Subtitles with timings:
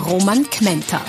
[0.00, 1.00] Roman Kmenter.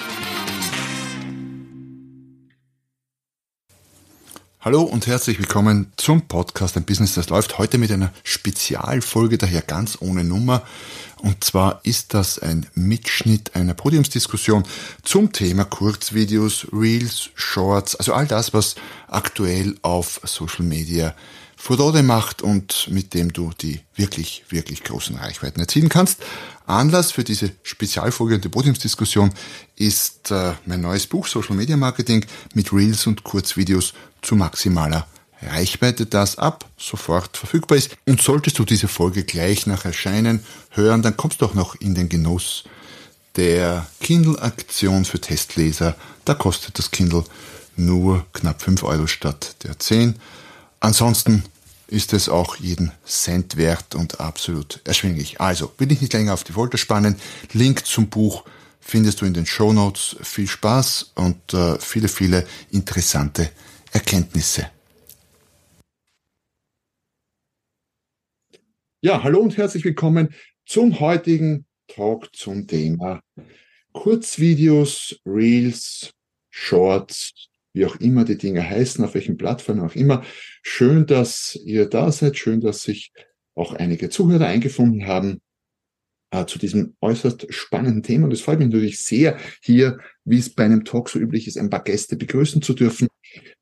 [4.60, 7.58] Hallo und herzlich willkommen zum Podcast Ein Business, das läuft.
[7.58, 10.64] Heute mit einer Spezialfolge, daher ganz ohne Nummer.
[11.18, 14.64] Und zwar ist das ein Mitschnitt einer Podiumsdiskussion
[15.04, 18.76] zum Thema Kurzvideos, Reels, Shorts, also all das, was
[19.08, 21.16] aktuell auf Social Media
[21.62, 26.18] Furore macht und mit dem du die wirklich, wirklich großen Reichweiten erzielen kannst.
[26.66, 29.32] Anlass für diese Spezialfolge und die Podiumsdiskussion
[29.76, 35.06] ist äh, mein neues Buch Social Media Marketing mit Reels und Kurzvideos zu maximaler
[35.40, 37.96] Reichweite, das ab sofort verfügbar ist.
[38.08, 41.94] Und solltest du diese Folge gleich nach Erscheinen hören, dann kommst du auch noch in
[41.94, 42.64] den Genuss
[43.36, 45.96] der Kindle-Aktion für Testleser.
[46.26, 47.24] Da kostet das Kindle
[47.76, 50.16] nur knapp 5 Euro statt der 10.
[50.80, 51.44] Ansonsten
[51.92, 55.42] ist es auch jeden Cent wert und absolut erschwinglich.
[55.42, 57.18] Also, will ich nicht länger auf die Folter spannen.
[57.52, 58.46] Link zum Buch
[58.80, 60.16] findest du in den Show Notes.
[60.22, 63.52] Viel Spaß und äh, viele, viele interessante
[63.92, 64.72] Erkenntnisse.
[69.02, 70.34] Ja, hallo und herzlich willkommen
[70.66, 73.22] zum heutigen Talk zum Thema
[73.92, 76.12] Kurzvideos, Reels,
[76.50, 80.24] Shorts, wie auch immer die Dinge heißen, auf welchen Plattformen auch immer.
[80.62, 83.12] Schön, dass ihr da seid, schön, dass sich
[83.56, 85.42] auch einige Zuhörer eingefunden haben
[86.32, 88.26] äh, zu diesem äußerst spannenden Thema.
[88.26, 91.58] Und es freut mich natürlich sehr, hier, wie es bei einem Talk so üblich ist,
[91.58, 93.08] ein paar Gäste begrüßen zu dürfen.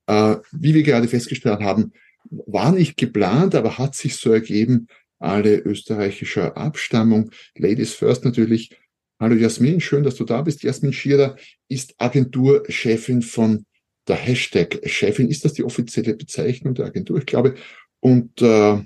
[0.08, 1.94] Äh, wie wir gerade festgestellt haben,
[2.30, 4.88] war nicht geplant, aber hat sich so ergeben,
[5.20, 7.32] alle österreichischer Abstammung.
[7.56, 8.76] Ladies first natürlich.
[9.20, 10.64] Hallo Jasmin, schön, dass du da bist.
[10.64, 11.36] Jasmin Schierer
[11.68, 13.66] ist Agenturchefin von
[14.10, 15.30] der Hashtag Chefin.
[15.30, 17.20] Ist das die offizielle Bezeichnung der Agentur?
[17.20, 17.56] Ich glaube.
[18.02, 18.82] Und äh,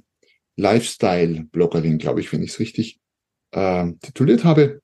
[0.57, 2.99] Lifestyle-Bloggerin, glaube ich, wenn ich es richtig
[3.51, 4.81] äh, tituliert habe.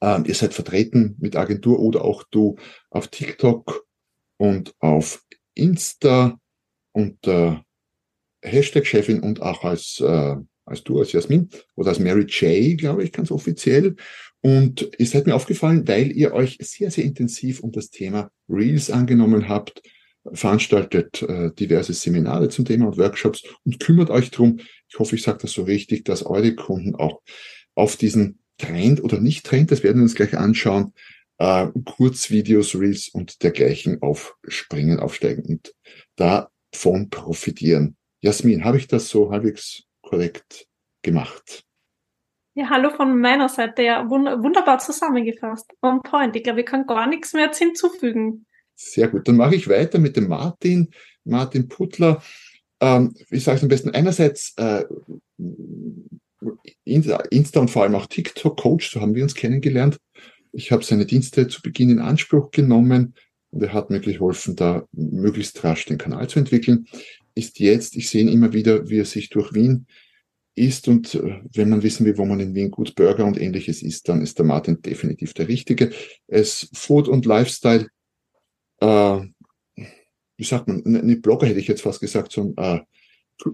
[0.00, 2.56] Ähm, ihr seid vertreten mit Agentur oder auch du
[2.90, 3.86] auf TikTok
[4.36, 6.38] und auf Insta
[6.92, 7.64] unter
[8.42, 13.02] Hashtag Chefin und auch als, äh, als du, als Jasmin oder als Mary J, glaube
[13.02, 13.96] ich, ganz offiziell.
[14.40, 18.90] Und ihr seid mir aufgefallen, weil ihr euch sehr, sehr intensiv um das Thema Reels
[18.90, 19.82] angenommen habt,
[20.32, 24.60] veranstaltet äh, diverse Seminare zum Thema und Workshops und kümmert euch drum.
[24.88, 27.20] Ich hoffe, ich sage das so richtig, dass eure Kunden auch
[27.74, 30.92] auf diesen Trend oder nicht Trend, das werden wir uns gleich anschauen,
[31.38, 35.74] äh, Kurzvideos, Reels und dergleichen aufspringen, aufsteigen und
[36.16, 37.96] davon profitieren.
[38.20, 40.66] Jasmin, habe ich das so halbwegs korrekt
[41.02, 41.67] gemacht?
[42.58, 43.84] Ja, hallo von meiner Seite.
[43.84, 45.70] Ja, wunderbar zusammengefasst.
[45.80, 46.34] On point.
[46.34, 48.46] Ich glaube, ich kann gar nichts mehr hinzufügen.
[48.74, 49.28] Sehr gut.
[49.28, 50.90] Dann mache ich weiter mit dem Martin,
[51.22, 52.20] Martin Puttler.
[52.80, 53.90] Ähm, wie sage ich am besten?
[53.90, 54.82] Einerseits äh,
[56.82, 59.98] Insta und vor allem auch TikTok-Coach, so haben wir uns kennengelernt.
[60.50, 63.14] Ich habe seine Dienste zu Beginn in Anspruch genommen
[63.50, 66.88] und er hat mir geholfen, da möglichst rasch den Kanal zu entwickeln
[67.38, 69.86] ist jetzt, ich sehe ihn immer wieder, wie er sich durch Wien
[70.58, 73.82] isst und äh, wenn man wissen will, wo man in Wien gut Burger und ähnliches
[73.82, 75.90] isst, dann ist der Martin definitiv der Richtige.
[76.26, 77.86] Es Food und Lifestyle,
[78.80, 79.20] äh,
[80.36, 82.80] wie sagt man, nicht Blogger hätte ich jetzt fast gesagt, sondern äh,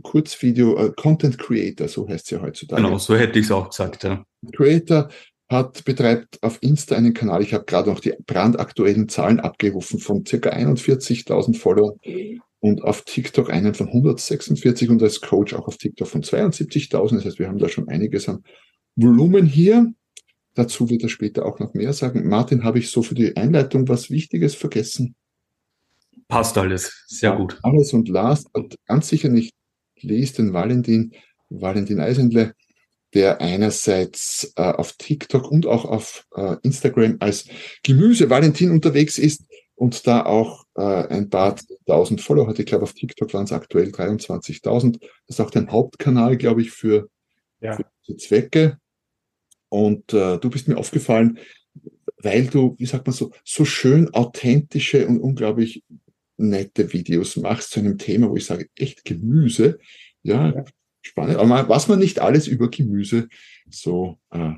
[0.03, 2.83] Kurzvideo, äh, Content Creator, so heißt es ja heutzutage.
[2.83, 4.25] Genau, so hätte ich es auch gesagt, ja.
[4.53, 5.09] Creator
[5.51, 7.43] hat, betreibt auf Insta einen Kanal.
[7.43, 11.99] Ich habe gerade noch die brandaktuellen Zahlen abgerufen von circa 41.000 Followern
[12.65, 17.17] und auf TikTok einen von 146 und als Coach auch auf TikTok von 72.000.
[17.17, 18.43] Das heißt, wir haben da schon einiges an
[18.97, 19.93] Volumen hier.
[20.55, 22.27] Dazu wird er später auch noch mehr sagen.
[22.27, 25.15] Martin, habe ich so für die Einleitung was Wichtiges vergessen?
[26.27, 27.59] Passt alles, sehr gut.
[27.63, 29.53] Alles und last, und ganz sicher nicht
[30.01, 31.13] least den Valentin,
[31.51, 32.55] Valentin Eisenle,
[33.13, 37.45] der einerseits äh, auf TikTok und auch auf äh, Instagram als
[37.83, 39.43] Gemüse Valentin unterwegs ist
[39.77, 41.57] und da auch äh, ein paar
[41.87, 42.59] tausend Follower hat.
[42.59, 45.01] Ich glaube, auf TikTok waren es aktuell 23.000.
[45.01, 47.09] Das ist auch dein Hauptkanal, glaube ich, für,
[47.61, 47.77] ja.
[47.77, 48.79] für diese Zwecke.
[49.69, 51.39] Und äh, du bist mir aufgefallen,
[52.19, 55.83] weil du, wie sagt man so, so schön authentische und unglaublich
[56.37, 59.79] nette Videos machst zu einem Thema, wo ich sage, echt Gemüse.
[60.23, 60.65] Ja, ja.
[61.03, 61.37] spannend.
[61.37, 63.29] Aber was man nicht alles über Gemüse
[63.69, 64.55] so äh,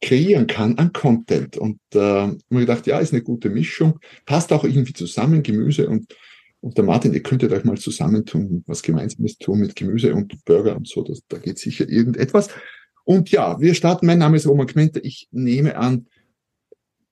[0.00, 1.56] kreieren kann an Content.
[1.56, 6.14] Und äh, mir gedacht, ja, ist eine gute Mischung, passt auch irgendwie zusammen, Gemüse und,
[6.60, 10.76] und der Martin, ihr könntet euch mal zusammentun, was Gemeinsames tun mit Gemüse und Burger
[10.76, 12.48] und so, das, da geht sicher irgendetwas.
[13.04, 14.06] Und ja, wir starten.
[14.06, 14.98] Mein Name ist Roman Kmente.
[14.98, 16.08] Ich nehme an,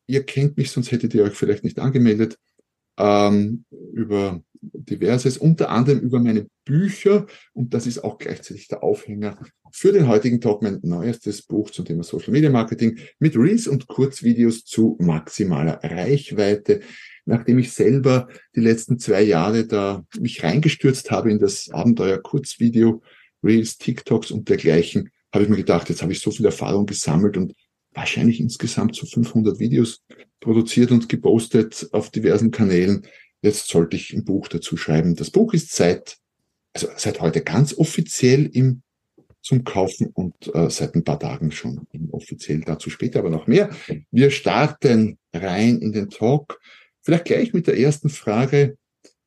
[0.08, 2.36] ihr kennt mich, sonst hättet ihr euch vielleicht nicht angemeldet,
[2.98, 4.42] ähm, über
[4.72, 7.26] diverses, unter anderem über meine Bücher.
[7.52, 9.38] Und das ist auch gleichzeitig der Aufhänger
[9.72, 13.86] für den heutigen Talk, mein neuestes Buch zum Thema Social Media Marketing mit Reels und
[13.88, 16.80] Kurzvideos zu maximaler Reichweite.
[17.26, 23.02] Nachdem ich selber die letzten zwei Jahre da mich reingestürzt habe in das Abenteuer Kurzvideo,
[23.42, 27.36] Reels, TikToks und dergleichen, habe ich mir gedacht, jetzt habe ich so viel Erfahrung gesammelt
[27.36, 27.54] und
[27.92, 30.02] wahrscheinlich insgesamt so 500 Videos
[30.40, 33.06] produziert und gepostet auf diversen Kanälen.
[33.44, 35.16] Jetzt sollte ich ein Buch dazu schreiben.
[35.16, 36.16] Das Buch ist seit,
[36.72, 38.80] also seit heute ganz offiziell im,
[39.42, 43.68] zum Kaufen und äh, seit ein paar Tagen schon offiziell dazu später, aber noch mehr.
[44.10, 46.58] Wir starten rein in den Talk.
[47.02, 48.78] Vielleicht gleich mit der ersten Frage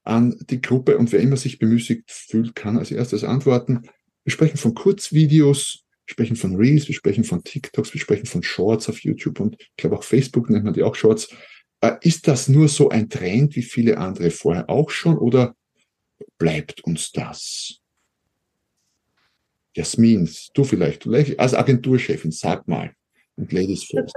[0.04, 3.84] an die Gruppe und wer immer sich bemüßigt fühlt, kann als erstes antworten.
[4.24, 8.42] Wir sprechen von Kurzvideos, wir sprechen von Reels, wir sprechen von TikToks, wir sprechen von
[8.42, 11.30] Shorts auf YouTube und ich glaube auch Facebook nennt man die auch Shorts.
[11.82, 15.56] Äh, ist das nur so ein Trend wie viele andere vorher auch schon oder
[16.38, 17.80] bleibt uns das?
[19.76, 21.06] Jasmin, du vielleicht,
[21.40, 22.94] als Agenturchefin, sag mal.
[23.36, 24.16] Und Ladies first.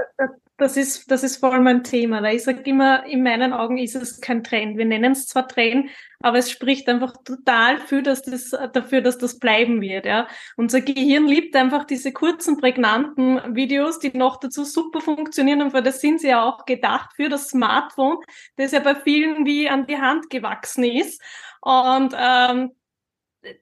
[0.60, 2.22] Das ist, das ist vor allem ein Thema.
[2.22, 4.76] Weil ich sage immer, in meinen Augen ist es kein Trend.
[4.76, 5.88] Wir nennen es zwar Trend,
[6.20, 10.04] aber es spricht einfach total für, dass das, dafür, dass das bleiben wird.
[10.04, 10.28] Ja.
[10.58, 15.62] Unser Gehirn liebt einfach diese kurzen, prägnanten Videos, die noch dazu super funktionieren.
[15.62, 18.18] Und das sind sie ja auch gedacht für das Smartphone,
[18.56, 21.22] das ja bei vielen wie an die Hand gewachsen ist.
[21.62, 22.72] Und ähm,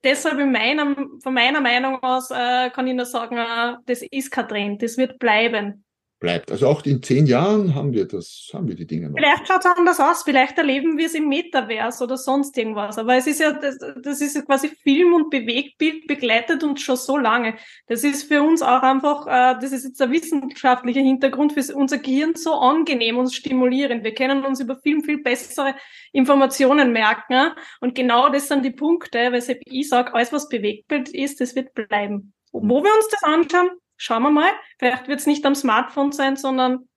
[0.03, 4.33] deshalb in meiner, von meiner Meinung aus äh, kann ich nur sagen, äh, das ist
[4.33, 5.85] kein Trend, das wird bleiben
[6.19, 6.51] bleibt.
[6.51, 9.17] Also auch in zehn Jahren haben wir das, haben wir die Dinge noch.
[9.17, 12.99] Vielleicht schaut es anders aus, vielleicht erleben wir es im Metaverse oder sonst irgendwas.
[12.99, 17.17] Aber es ist ja, das, das ist quasi Film und Bewegtbild begleitet uns schon so
[17.17, 17.55] lange.
[17.87, 21.99] Das ist für uns auch einfach, äh, das ist jetzt ein wissenschaftlicher Hintergrund für unser
[21.99, 24.03] Gehirn so angenehm und stimulierend.
[24.03, 25.75] Wir können uns über viel, viel bessere
[26.13, 27.53] Informationen merken.
[27.81, 31.75] Und genau das sind die Punkte, weshalb ich sage, alles was Bewegtbild ist, das wird
[31.75, 32.33] bleiben.
[32.53, 34.51] Wo wir uns das anschauen, schauen wir mal.
[34.79, 36.89] Vielleicht wird es nicht am Smartphone sein, sondern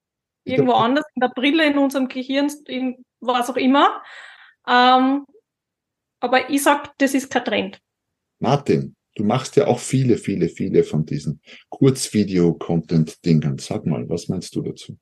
[0.44, 4.02] irgendwo anders, in der Brille, in unserem Gehirn, in was auch immer.
[4.66, 5.26] Ähm,
[6.20, 7.80] aber ich sag, das ist kein Trend.
[8.38, 13.58] Martin, du machst ja auch viele, viele, viele von diesen Kurzvideo-Content-Dingern.
[13.58, 14.96] Sag mal, was meinst du dazu?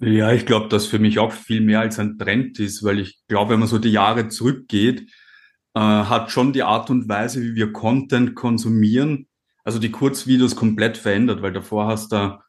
[0.00, 3.18] Ja, ich glaube, dass für mich auch viel mehr als ein Trend ist, weil ich
[3.26, 5.10] glaube, wenn man so die Jahre zurückgeht,
[5.74, 9.27] äh, hat schon die Art und Weise, wie wir Content konsumieren,
[9.68, 12.40] also die Kurzvideos komplett verändert, weil davor hast du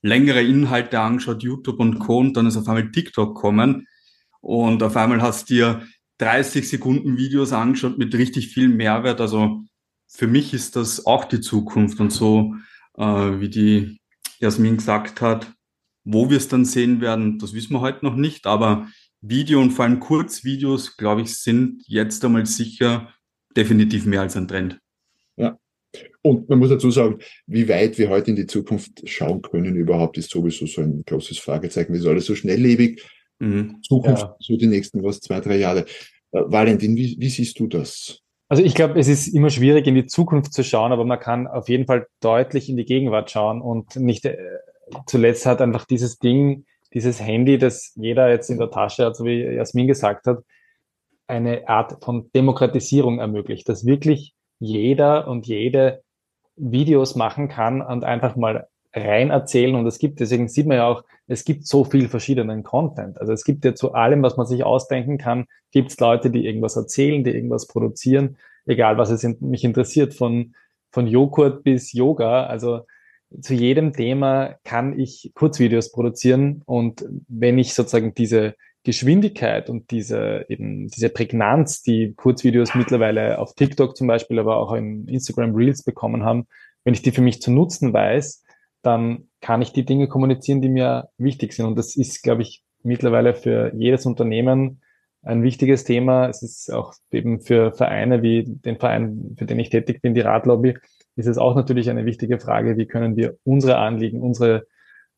[0.00, 2.18] längere Inhalte angeschaut, YouTube und Co.
[2.18, 3.88] und dann ist auf einmal TikTok kommen
[4.40, 5.88] und auf einmal hast du dir
[6.18, 9.20] 30 Sekunden Videos angeschaut mit richtig viel Mehrwert.
[9.20, 9.64] Also
[10.06, 12.54] für mich ist das auch die Zukunft und so,
[12.96, 13.02] äh,
[13.40, 14.00] wie die
[14.38, 15.52] Jasmin gesagt hat,
[16.04, 18.86] wo wir es dann sehen werden, das wissen wir heute noch nicht, aber
[19.20, 23.12] Video und vor allem Kurzvideos, glaube ich, sind jetzt einmal sicher
[23.56, 24.78] definitiv mehr als ein Trend.
[25.34, 25.58] Ja,
[26.22, 30.18] und man muss dazu sagen, wie weit wir heute in die Zukunft schauen können überhaupt,
[30.18, 31.92] ist sowieso so ein großes Fragezeichen.
[31.92, 33.02] Wir sind alles so schnelllebig.
[33.38, 33.80] Mhm.
[33.82, 34.36] Zukunft, ja.
[34.40, 35.86] so die nächsten was, zwei, drei Jahre.
[36.32, 38.20] Äh, Valentin, wie, wie siehst du das?
[38.48, 41.46] Also ich glaube, es ist immer schwierig, in die Zukunft zu schauen, aber man kann
[41.46, 44.36] auf jeden Fall deutlich in die Gegenwart schauen und nicht äh,
[45.06, 46.64] zuletzt hat einfach dieses Ding,
[46.94, 50.38] dieses Handy, das jeder jetzt in der Tasche hat, so wie Jasmin gesagt hat,
[51.26, 56.02] eine Art von Demokratisierung ermöglicht, dass wirklich jeder und jede
[56.56, 59.74] Videos machen kann und einfach mal rein erzählen.
[59.74, 63.20] Und es gibt, deswegen sieht man ja auch, es gibt so viel verschiedenen Content.
[63.20, 66.46] Also es gibt ja zu allem, was man sich ausdenken kann, gibt es Leute, die
[66.46, 70.54] irgendwas erzählen, die irgendwas produzieren, egal was es mich interessiert, von,
[70.90, 72.46] von Joghurt bis Yoga.
[72.46, 72.80] Also
[73.40, 76.62] zu jedem Thema kann ich Kurzvideos produzieren.
[76.64, 83.54] Und wenn ich sozusagen diese Geschwindigkeit und diese eben diese Prägnanz, die Kurzvideos mittlerweile auf
[83.54, 86.46] TikTok zum Beispiel, aber auch in Instagram Reels bekommen haben,
[86.84, 88.44] wenn ich die für mich zu nutzen weiß,
[88.82, 91.66] dann kann ich die Dinge kommunizieren, die mir wichtig sind.
[91.66, 94.80] Und das ist, glaube ich, mittlerweile für jedes Unternehmen
[95.22, 96.28] ein wichtiges Thema.
[96.28, 100.20] Es ist auch eben für Vereine wie den Verein, für den ich tätig bin, die
[100.20, 100.78] Radlobby,
[101.16, 104.66] ist es auch natürlich eine wichtige Frage, wie können wir unsere Anliegen, unsere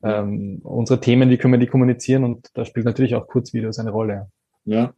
[0.03, 3.91] ähm, unsere Themen, wie können wir die kommunizieren und da spielt natürlich auch Kurzvideos eine
[3.91, 4.31] Rolle.
[4.65, 4.95] Ja.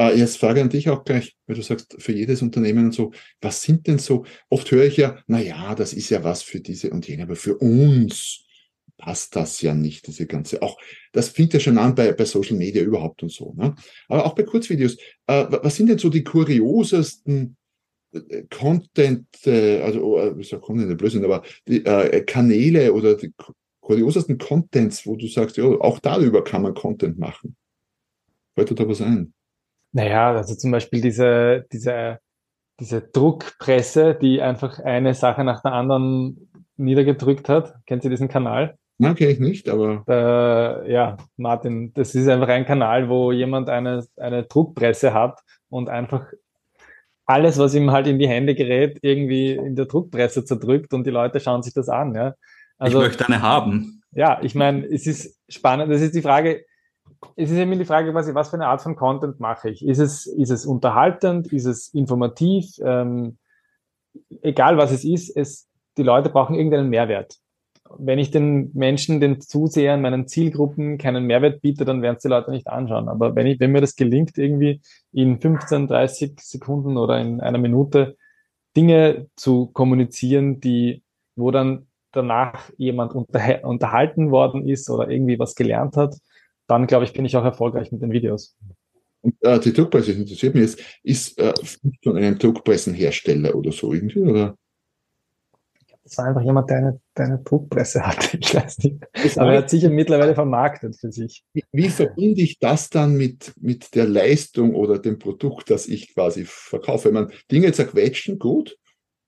[0.00, 3.12] Äh, jetzt frage an dich auch gleich, weil du sagst, für jedes Unternehmen und so,
[3.40, 6.60] was sind denn so, oft höre ich ja, na ja, das ist ja was für
[6.60, 8.44] diese und jene, aber für uns,
[8.96, 10.76] passt das ja nicht, diese ganze, auch,
[11.12, 13.74] das fängt ja schon an bei, bei Social Media überhaupt und so, ne?
[14.08, 17.56] Aber auch bei Kurzvideos, äh, was sind denn so die kuriosesten
[18.12, 23.32] äh, Content, äh, also, oh, ich sag Content, Blödsinn, aber die äh, Kanäle oder die
[23.88, 27.56] kuriosesten Contents, wo du sagst, ja, auch darüber kann man Content machen.
[28.54, 29.32] Fällt dir da was ein?
[29.92, 32.18] Naja, also zum Beispiel diese, diese,
[32.78, 37.74] diese Druckpresse, die einfach eine Sache nach der anderen niedergedrückt hat.
[37.86, 38.76] Kennt ihr diesen Kanal?
[38.98, 40.04] Nein, kenne ich nicht, aber.
[40.06, 45.40] Äh, ja, Martin, das ist einfach ein Kanal, wo jemand eine, eine Druckpresse hat
[45.70, 46.26] und einfach
[47.24, 51.10] alles, was ihm halt in die Hände gerät, irgendwie in der Druckpresse zerdrückt und die
[51.10, 52.14] Leute schauen sich das an.
[52.14, 52.34] Ja.
[52.78, 54.02] Also, ich möchte eine haben.
[54.12, 55.92] Ja, ich meine, es ist spannend.
[55.92, 56.64] Das ist die Frage,
[57.36, 59.84] es ist immer die Frage, was, was für eine Art von Content mache ich.
[59.84, 61.52] Ist es, ist es unterhaltend?
[61.52, 62.66] Ist es informativ?
[62.82, 63.38] Ähm,
[64.42, 67.36] egal was es ist, es, die Leute brauchen irgendeinen Mehrwert.
[67.98, 72.28] Wenn ich den Menschen, den Zusehern, meinen Zielgruppen keinen Mehrwert biete, dann werden es die
[72.28, 73.08] Leute nicht anschauen.
[73.08, 74.82] Aber wenn, ich, wenn mir das gelingt, irgendwie
[75.12, 78.16] in 15, 30 Sekunden oder in einer Minute
[78.76, 81.02] Dinge zu kommunizieren, die,
[81.34, 81.87] wo dann
[82.18, 86.16] danach jemand unter, unterhalten worden ist oder irgendwie was gelernt hat,
[86.66, 88.56] dann glaube ich, bin ich auch erfolgreich mit den Videos.
[89.20, 91.52] Und äh, die Druckpresse interessiert mich jetzt, ist äh,
[92.02, 94.56] von einem Druckpressenhersteller oder so irgendwie, oder?
[96.04, 98.38] Das war einfach jemand, der eine, der eine Druckpresse hatte.
[98.40, 99.38] Ich weiß nicht.
[99.38, 101.44] Aber er hat sicher mittlerweile vermarktet für sich.
[101.72, 106.44] Wie, verbinde ich das dann mit, mit der Leistung oder dem Produkt, das ich quasi
[106.46, 107.08] verkaufe?
[107.08, 108.78] Wenn man Dinge zerquetschen, gut,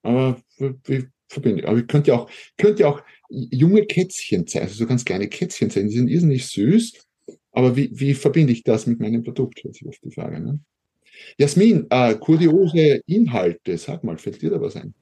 [0.01, 1.67] aber wie ich?
[1.67, 5.27] Aber ich könnte ja auch, könnte ja auch junge Kätzchen sein, also so ganz kleine
[5.27, 6.93] Kätzchen sein, die sind irrsinnig süß
[7.51, 9.63] aber wie, wie verbinde ich das mit meinem Produkt?
[9.63, 10.39] Das ist oft die Frage.
[10.39, 10.59] Ne?
[11.37, 14.93] Jasmin, äh, kuriose Inhalte, sag mal, fällt dir da was ein?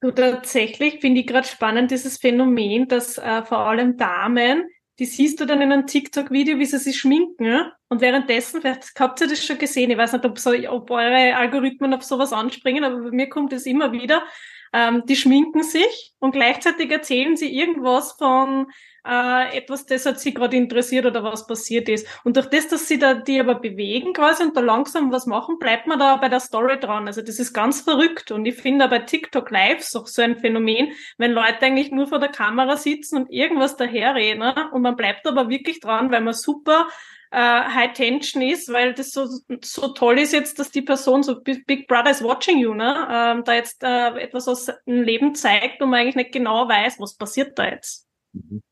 [0.00, 4.64] Du, tatsächlich finde ich gerade spannend dieses Phänomen, dass äh, vor allem Damen,
[4.98, 7.70] die siehst du dann in einem TikTok-Video, wie sie sich schminken.
[7.88, 11.36] Und währenddessen, vielleicht habt ihr das schon gesehen, ich weiß nicht, ob, so, ob eure
[11.36, 14.24] Algorithmen auf sowas anspringen, aber bei mir kommt es immer wieder.
[14.72, 18.68] Ähm, die schminken sich und gleichzeitig erzählen sie irgendwas von
[19.06, 22.06] äh, etwas, das hat sie gerade interessiert oder was passiert ist.
[22.24, 25.58] Und durch das, dass sie da die aber bewegen quasi und da langsam was machen,
[25.58, 27.06] bleibt man da bei der Story dran.
[27.06, 28.30] Also das ist ganz verrückt.
[28.30, 32.20] Und ich finde bei TikTok Live auch so ein Phänomen, wenn Leute eigentlich nur vor
[32.20, 34.70] der Kamera sitzen und irgendwas daherreden ne?
[34.72, 36.86] und man bleibt aber wirklich dran, weil man super
[37.32, 39.26] äh, High Tension ist, weil das so,
[39.64, 43.08] so toll ist jetzt, dass die Person so Big Brother is watching you, ne?
[43.10, 47.00] Ähm, da jetzt äh, etwas aus dem Leben zeigt und man eigentlich nicht genau weiß,
[47.00, 48.06] was passiert da jetzt.
[48.34, 48.62] Mhm.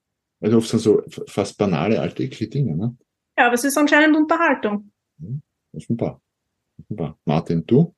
[0.42, 2.96] Also oft sind so fast banale alltägliche Dinge, ne?
[3.38, 4.92] Ja, aber es ist anscheinend Unterhaltung.
[5.18, 5.42] Mhm.
[5.72, 6.20] Offenbar.
[6.78, 7.18] Offenbar.
[7.24, 7.94] Martin, du?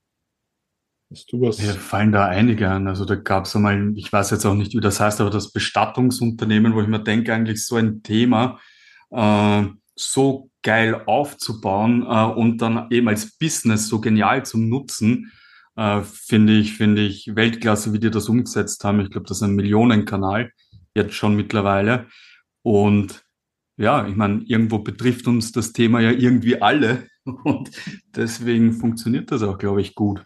[1.10, 1.58] Hast du was?
[1.58, 2.86] Mir fallen da einige an.
[2.86, 5.52] Also da gab es einmal, ich weiß jetzt auch nicht, wie das heißt, aber das
[5.52, 8.60] Bestattungsunternehmen, wo ich mir denke, eigentlich so ein Thema
[9.10, 9.64] äh,
[9.94, 15.32] so geil aufzubauen äh, und dann eben als Business so genial zum Nutzen,
[15.76, 19.00] äh, finde ich, finde ich Weltklasse, wie die das umgesetzt haben.
[19.00, 20.50] Ich glaube, das ist ein Millionenkanal
[20.94, 22.06] jetzt schon mittlerweile.
[22.62, 23.24] Und
[23.76, 27.08] ja, ich meine, irgendwo betrifft uns das Thema ja irgendwie alle
[27.44, 27.70] und
[28.14, 30.24] deswegen funktioniert das auch, glaube ich, gut.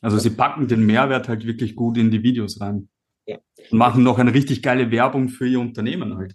[0.00, 2.88] Also sie packen den Mehrwert halt wirklich gut in die Videos rein
[3.26, 3.38] ja.
[3.70, 6.34] und machen noch eine richtig geile Werbung für ihr Unternehmen halt.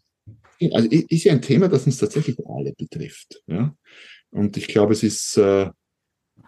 [0.72, 3.42] Also ist ja ein Thema, das uns tatsächlich alle betrifft.
[3.48, 3.76] Ja?
[4.32, 5.70] Und ich glaube, es ist, äh,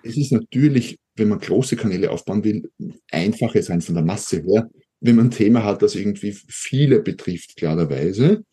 [0.03, 2.69] es ist natürlich, wenn man große Kanäle aufbauen will,
[3.11, 4.69] einfacher sein von der Masse her,
[4.99, 8.43] wenn man ein Thema hat, das irgendwie viele betrifft, klarerweise.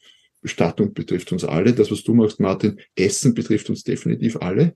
[0.41, 1.73] Bestattung betrifft uns alle.
[1.73, 4.75] Das, was du machst, Martin, Essen betrifft uns definitiv alle.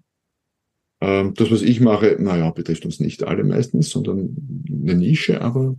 [1.00, 4.36] Ähm, das, was ich mache, naja, betrifft uns nicht alle meistens, sondern
[4.70, 5.76] eine Nische, aber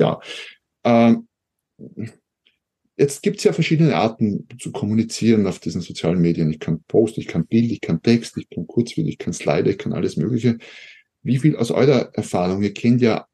[0.00, 0.20] ja.
[0.84, 1.28] Ähm,
[2.96, 6.50] jetzt gibt es ja verschiedene Arten zu kommunizieren auf diesen sozialen Medien.
[6.50, 9.70] Ich kann Post, ich kann Bild, ich kann Text, ich kann Kurzvideo, ich kann Slide,
[9.70, 10.58] ich kann alles Mögliche.
[11.22, 13.26] Wie viel aus eurer Erfahrung, ihr kennt ja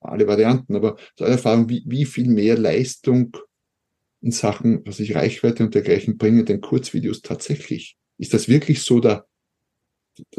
[0.00, 3.36] alle Varianten, aber aus eurer Erfahrung, wie, wie viel mehr Leistung
[4.20, 7.96] in Sachen, was ich Reichweite und dergleichen bringe, den Kurzvideos tatsächlich?
[8.18, 9.26] Ist das wirklich so der,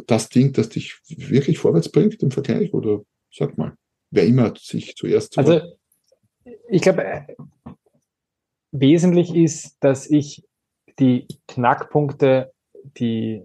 [0.07, 2.73] das Ding, das dich wirklich vorwärts bringt im Vergleich?
[2.73, 3.75] Oder sag mal,
[4.11, 5.37] wer immer sich zuerst.
[5.37, 5.61] Also,
[6.69, 7.21] ich glaube, äh,
[8.73, 10.43] wesentlich ist, dass ich
[10.99, 12.51] die Knackpunkte,
[12.97, 13.43] die,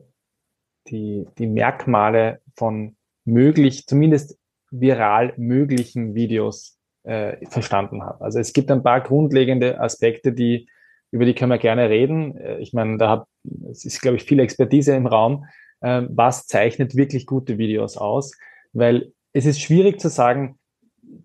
[0.89, 4.39] die, die Merkmale von möglich, zumindest
[4.71, 8.25] viral möglichen Videos äh, verstanden habe.
[8.25, 10.69] Also es gibt ein paar grundlegende Aspekte, die
[11.11, 12.37] über die können wir gerne reden.
[12.37, 13.29] Äh, ich meine, da hab,
[13.71, 15.47] es ist, glaube ich, viel Expertise im Raum.
[15.81, 18.33] Äh, was zeichnet wirklich gute Videos aus?
[18.73, 20.59] Weil es ist schwierig zu sagen,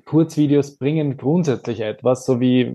[0.05, 2.73] Kurzvideos bringen grundsätzlich etwas, so wie,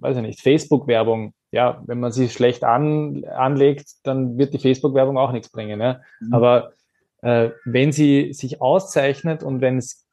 [0.00, 1.34] weiß ich nicht, Facebook-Werbung.
[1.50, 5.80] Ja, wenn man sie schlecht an, anlegt, dann wird die Facebook-Werbung auch nichts bringen.
[5.80, 6.00] Ja?
[6.20, 6.34] Mhm.
[6.34, 6.72] Aber
[7.22, 10.04] äh, wenn sie sich auszeichnet und wenn es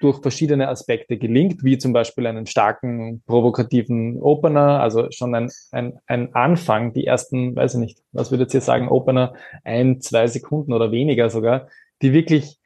[0.00, 5.98] durch verschiedene Aspekte gelingt, wie zum Beispiel einen starken, provokativen Opener, also schon ein, ein,
[6.06, 10.26] ein Anfang, die ersten, weiß ich nicht, was würde jetzt hier sagen, Opener, ein, zwei
[10.26, 11.68] Sekunden oder weniger sogar,
[12.00, 12.59] die wirklich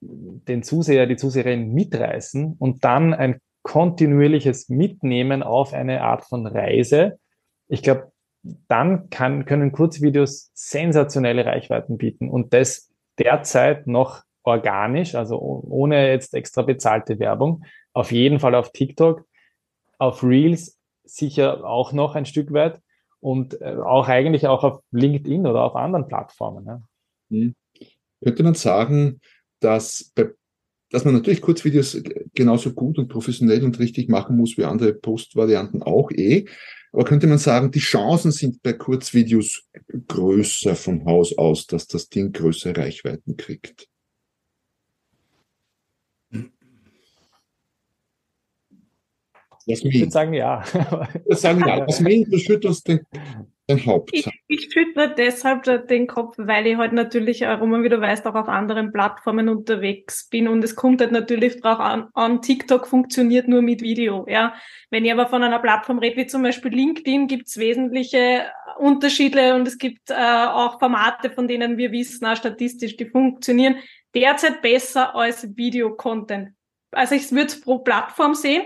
[0.00, 7.18] den Zuseher, die Zuseherin mitreißen und dann ein kontinuierliches Mitnehmen auf eine Art von Reise.
[7.68, 8.10] Ich glaube,
[8.68, 16.34] dann kann, können Kurzvideos sensationelle Reichweiten bieten und das derzeit noch organisch, also ohne jetzt
[16.34, 17.64] extra bezahlte Werbung.
[17.92, 19.26] Auf jeden Fall auf TikTok,
[19.98, 22.80] auf Reels sicher auch noch ein Stück weit
[23.20, 26.64] und äh, auch eigentlich auch auf LinkedIn oder auf anderen Plattformen.
[26.66, 26.82] Ja.
[27.28, 27.54] Mhm.
[28.22, 29.20] Könnte man sagen,
[29.60, 30.30] dass, bei,
[30.90, 32.02] dass man natürlich Kurzvideos
[32.34, 36.46] genauso gut und professionell und richtig machen muss wie andere Postvarianten auch eh.
[36.92, 39.68] Aber könnte man sagen, die Chancen sind bei Kurzvideos
[40.08, 43.88] größer von Haus aus, dass das Ding größere Reichweiten kriegt?
[49.66, 50.64] Ich würde sagen ja.
[50.64, 51.78] Ich würde sagen ja.
[51.86, 53.00] Jasmin, du schüttelst den,
[53.86, 54.10] Haupt.
[54.12, 58.34] Ich, ich schüttle deshalb den Kopf, weil ich halt natürlich, Roman, wie du weißt, auch
[58.34, 63.48] auf anderen Plattformen unterwegs bin und es kommt halt natürlich drauf an, an, TikTok funktioniert
[63.48, 64.54] nur mit Video, ja.
[64.90, 68.46] Wenn ich aber von einer Plattform rede, wie zum Beispiel LinkedIn, gibt es wesentliche
[68.78, 73.76] Unterschiede und es gibt äh, auch Formate, von denen wir wissen, auch statistisch, die funktionieren
[74.14, 76.50] derzeit besser als Video-Content.
[76.92, 78.64] Also ich würde es pro Plattform sehen.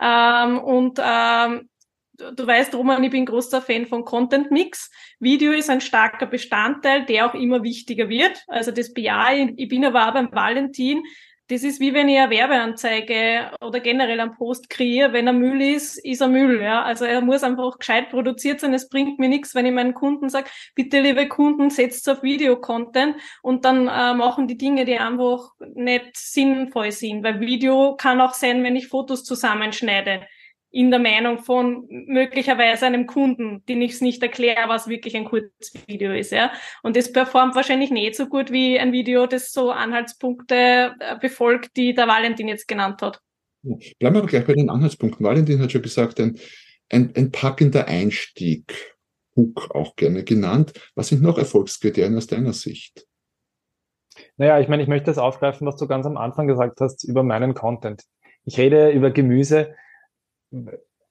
[0.00, 1.68] Ähm, und ähm,
[2.16, 4.90] du weißt, Roman, ich bin großer Fan von Content Mix.
[5.20, 8.44] Video ist ein starker Bestandteil, der auch immer wichtiger wird.
[8.48, 9.52] Also das ich.
[9.56, 11.02] Ich bin aber auch beim Valentin
[11.48, 15.12] das ist wie wenn ich eine Werbeanzeige oder generell einen Post kreiere.
[15.12, 16.60] Wenn er Müll ist, ist er Müll.
[16.60, 16.82] Ja?
[16.82, 18.74] Also er muss einfach gescheit produziert sein.
[18.74, 23.16] Es bringt mir nichts, wenn ich meinen Kunden sage, bitte liebe Kunden, setzt auf Videocontent
[23.42, 27.22] und dann äh, machen die Dinge, die einfach nicht sinnvoll sind.
[27.22, 30.26] Weil Video kann auch sein, wenn ich Fotos zusammenschneide
[30.76, 35.24] in der Meinung von möglicherweise einem Kunden, den ich es nicht erkläre, was wirklich ein
[35.24, 36.32] Kurzvideo ist.
[36.32, 36.52] Ja?
[36.82, 41.78] Und das performt wahrscheinlich nicht so gut wie ein Video, das so Anhaltspunkte äh, befolgt,
[41.78, 43.22] die der Valentin jetzt genannt hat.
[43.62, 45.24] Bleiben wir aber gleich bei den Anhaltspunkten.
[45.24, 46.38] Valentin hat schon gesagt, ein,
[46.90, 48.94] ein, ein packender Einstieg,
[49.34, 50.74] Hook auch gerne genannt.
[50.94, 53.06] Was sind noch Erfolgskriterien aus deiner Sicht?
[54.36, 57.22] Naja, ich meine, ich möchte das aufgreifen, was du ganz am Anfang gesagt hast über
[57.22, 58.02] meinen Content.
[58.44, 59.74] Ich rede über Gemüse,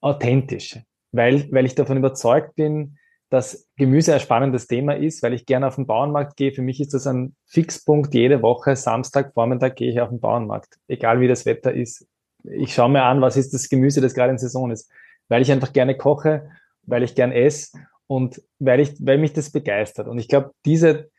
[0.01, 0.79] authentisch,
[1.12, 2.97] weil, weil ich davon überzeugt bin,
[3.29, 6.51] dass Gemüse ein spannendes Thema ist, weil ich gerne auf den Bauernmarkt gehe.
[6.51, 8.13] Für mich ist das ein Fixpunkt.
[8.13, 12.08] Jede Woche, Samstag, Vormittag gehe ich auf den Bauernmarkt, egal wie das Wetter ist.
[12.43, 14.91] Ich schaue mir an, was ist das Gemüse, das gerade in Saison ist,
[15.27, 16.49] weil ich einfach gerne koche,
[16.84, 20.08] weil ich gern esse und weil ich, weil mich das begeistert.
[20.08, 21.10] Und ich glaube, diese,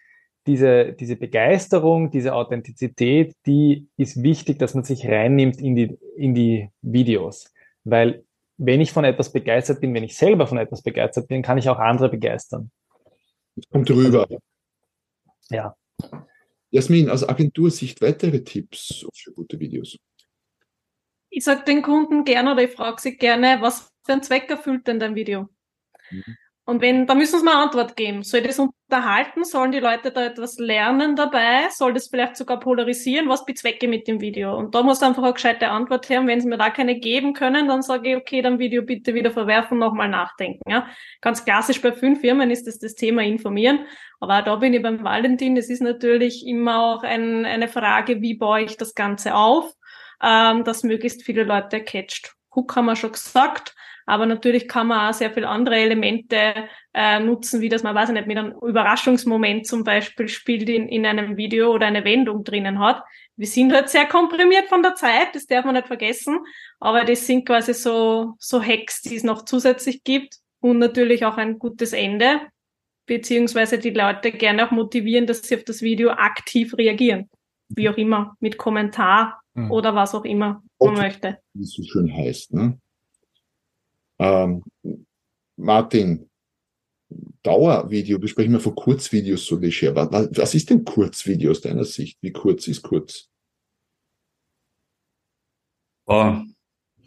[0.47, 6.35] diese, diese Begeisterung, diese Authentizität, die ist wichtig, dass man sich reinnimmt in die, in
[6.35, 7.53] die Videos.
[7.87, 8.25] Weil
[8.59, 11.69] wenn ich von etwas begeistert bin, wenn ich selber von etwas begeistert bin, kann ich
[11.69, 12.71] auch andere begeistern.
[13.71, 14.27] Kommt rüber.
[15.51, 15.77] Ja.
[16.71, 19.97] Jasmin, aus Agentursicht weitere Tipps für gute Videos?
[21.31, 24.87] Ich sage den Kunden gerne oder ich frage sie gerne, was für einen Zweck erfüllt
[24.89, 25.49] denn dein Video?
[26.11, 26.37] Mhm.
[26.67, 28.25] Und wenn, da müssen sie eine Antwort geben.
[28.25, 29.45] Soll das unterhalten?
[29.45, 31.69] Sollen die Leute da etwas lernen dabei?
[31.71, 33.29] Soll das vielleicht sogar polarisieren?
[33.29, 34.57] Was bezwecke mit dem Video?
[34.57, 36.21] Und da muss einfach eine gescheite Antwort her.
[36.21, 39.15] Und wenn sie mir da keine geben können, dann sage ich, okay, dann Video bitte
[39.15, 40.69] wieder verwerfen, nochmal nachdenken.
[40.69, 40.89] Ja?
[41.21, 43.87] Ganz klassisch bei fünf Firmen ist das das Thema informieren.
[44.19, 45.57] Aber auch da bin ich beim Valentin.
[45.57, 49.73] Es ist natürlich immer auch ein, eine Frage, wie baue ich das Ganze auf,
[50.21, 52.35] ähm, dass möglichst viele Leute catcht.
[52.53, 53.76] Hook haben wir schon gesagt.
[54.07, 58.11] Aber natürlich kann man auch sehr viele andere Elemente äh, nutzen, wie das man, weiß
[58.11, 62.45] ich nicht, mit einem Überraschungsmoment zum Beispiel spielt in, in einem Video oder eine Wendung
[62.45, 63.03] drinnen hat.
[63.37, 66.39] Wir sind halt sehr komprimiert von der Zeit, das darf man nicht vergessen.
[66.79, 70.37] Aber das sind quasi so, so Hacks, die es noch zusätzlich gibt.
[70.61, 72.41] Und natürlich auch ein gutes Ende,
[73.07, 77.29] beziehungsweise die Leute gerne auch motivieren, dass sie auf das Video aktiv reagieren.
[77.69, 79.71] Wie auch immer, mit Kommentar mhm.
[79.71, 81.39] oder was auch immer man möchte.
[81.55, 82.79] Wie es so schön heißt, ne?
[84.19, 84.63] Ähm,
[85.57, 86.29] Martin,
[87.43, 89.95] Dauervideo, wir sprechen mal von Kurzvideos so leger.
[89.95, 92.19] Was, was ist denn Kurzvideo aus deiner Sicht?
[92.21, 93.29] Wie kurz ist kurz?
[96.07, 96.37] Oh,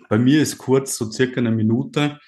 [0.10, 2.20] bei mir ist kurz so circa eine Minute.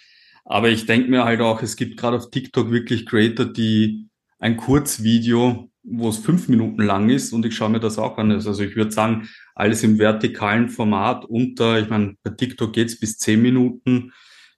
[0.43, 4.07] Aber ich denke mir halt auch, es gibt gerade auf TikTok wirklich Creator, die
[4.39, 8.31] ein Kurzvideo, wo es fünf Minuten lang ist, und ich schaue mir das auch an.
[8.31, 13.17] Also ich würde sagen, alles im vertikalen Format unter, ich meine, bei TikTok geht's bis
[13.17, 14.11] zehn Minuten,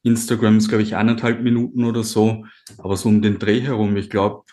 [0.03, 2.45] Instagram ist, glaube ich, eineinhalb Minuten oder so,
[2.77, 4.43] aber so um den Dreh herum, ich glaube,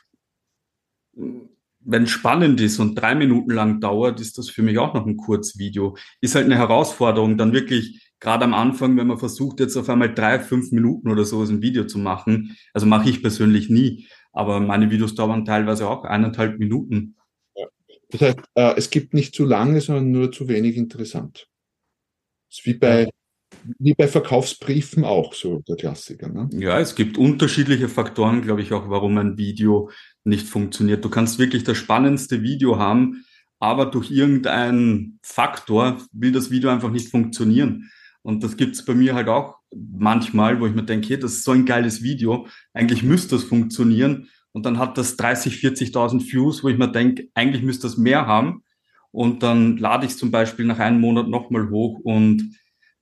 [1.80, 5.16] wenn spannend ist und drei Minuten lang dauert, ist das für mich auch noch ein
[5.16, 5.96] Kurzvideo.
[6.20, 10.14] Ist halt eine Herausforderung, dann wirklich gerade am Anfang, wenn man versucht, jetzt auf einmal
[10.14, 12.56] drei, fünf Minuten oder so ein Video zu machen.
[12.74, 17.16] Also mache ich persönlich nie, aber meine Videos dauern teilweise auch eineinhalb Minuten.
[18.10, 21.48] Das heißt, äh, es gibt nicht zu lange, sondern nur zu wenig interessant.
[22.48, 23.08] Das ist wie bei,
[23.78, 26.28] wie bei Verkaufsbriefen auch so der Klassiker.
[26.28, 26.48] Ne?
[26.52, 29.90] Ja, es gibt unterschiedliche Faktoren, glaube ich, auch, warum ein Video
[30.24, 31.04] nicht funktioniert.
[31.04, 33.24] Du kannst wirklich das spannendste Video haben,
[33.58, 37.90] aber durch irgendeinen Faktor will das Video einfach nicht funktionieren.
[38.22, 41.44] Und das gibt's bei mir halt auch manchmal, wo ich mir denke, hey, das ist
[41.44, 44.28] so ein geiles Video, eigentlich müsste das funktionieren.
[44.52, 48.26] Und dann hat das 30, 40.000 Views, wo ich mir denke, eigentlich müsste das mehr
[48.26, 48.62] haben.
[49.12, 52.56] Und dann lade ich es zum Beispiel nach einem Monat nochmal hoch und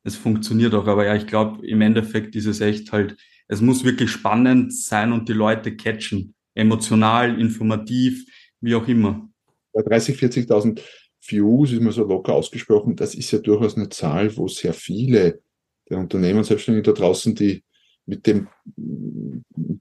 [0.08, 0.86] es funktioniert auch.
[0.86, 3.16] Aber ja, ich glaube, im Endeffekt ist es echt halt,
[3.46, 6.34] es muss wirklich spannend sein und die Leute catchen.
[6.54, 8.26] Emotional, informativ,
[8.60, 9.28] wie auch immer.
[9.72, 10.80] Bei 30, 40.000
[11.20, 15.40] Views ist mal so locker ausgesprochen, das ist ja durchaus eine Zahl, wo sehr viele
[15.88, 17.62] der Unternehmen, Selbstständigen da draußen, die
[18.06, 18.48] mit dem,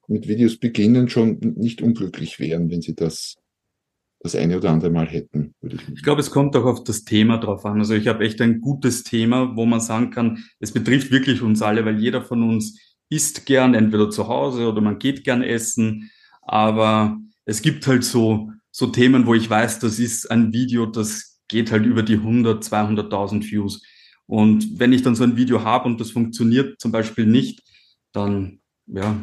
[0.07, 3.37] mit Videos beginnen, schon nicht unglücklich wären, wenn sie das
[4.19, 5.53] das eine oder andere Mal hätten.
[5.61, 7.79] Würde ich, ich glaube, es kommt auch auf das Thema drauf an.
[7.79, 11.61] Also ich habe echt ein gutes Thema, wo man sagen kann, es betrifft wirklich uns
[11.61, 16.09] alle, weil jeder von uns isst gern, entweder zu Hause oder man geht gern essen.
[16.41, 21.39] Aber es gibt halt so, so Themen, wo ich weiß, das ist ein Video, das
[21.47, 23.81] geht halt über die 100, 200.000 Views.
[24.25, 27.61] Und wenn ich dann so ein Video habe und das funktioniert zum Beispiel nicht,
[28.11, 29.15] dann ja,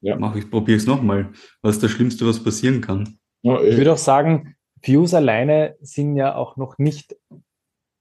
[0.00, 0.16] ja.
[0.16, 1.32] mache ich, probiere es nochmal.
[1.62, 3.18] Was ist das Schlimmste, was passieren kann?
[3.62, 7.16] Ich würde auch sagen, Views alleine sind ja auch noch nicht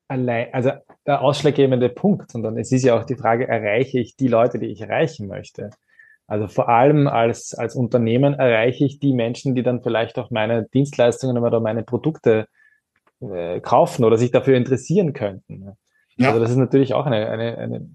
[0.07, 0.71] allein, also
[1.05, 4.67] der ausschlaggebende Punkt, sondern es ist ja auch die Frage, erreiche ich die Leute, die
[4.67, 5.71] ich erreichen möchte?
[6.27, 10.67] Also vor allem als, als Unternehmen erreiche ich die Menschen, die dann vielleicht auch meine
[10.73, 12.47] Dienstleistungen oder meine Produkte
[13.21, 15.75] äh, kaufen oder sich dafür interessieren könnten.
[16.17, 16.29] Ja.
[16.29, 17.89] Also das ist natürlich auch eine, eine, eine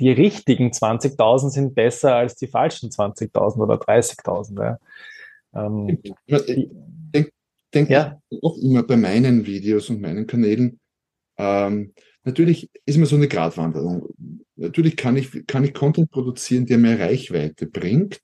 [0.00, 4.60] die richtigen 20.000 sind besser als die falschen 20.000 oder 30.000.
[4.60, 4.78] Ja.
[5.54, 6.70] Ähm, ich
[7.14, 7.30] denke
[7.74, 8.20] denk ja.
[8.42, 10.78] auch immer bei meinen Videos und meinen Kanälen,
[11.38, 11.92] ähm,
[12.24, 14.08] natürlich ist immer so eine Gratwanderung.
[14.56, 18.20] Natürlich kann ich, kann ich Content produzieren, der mehr Reichweite bringt,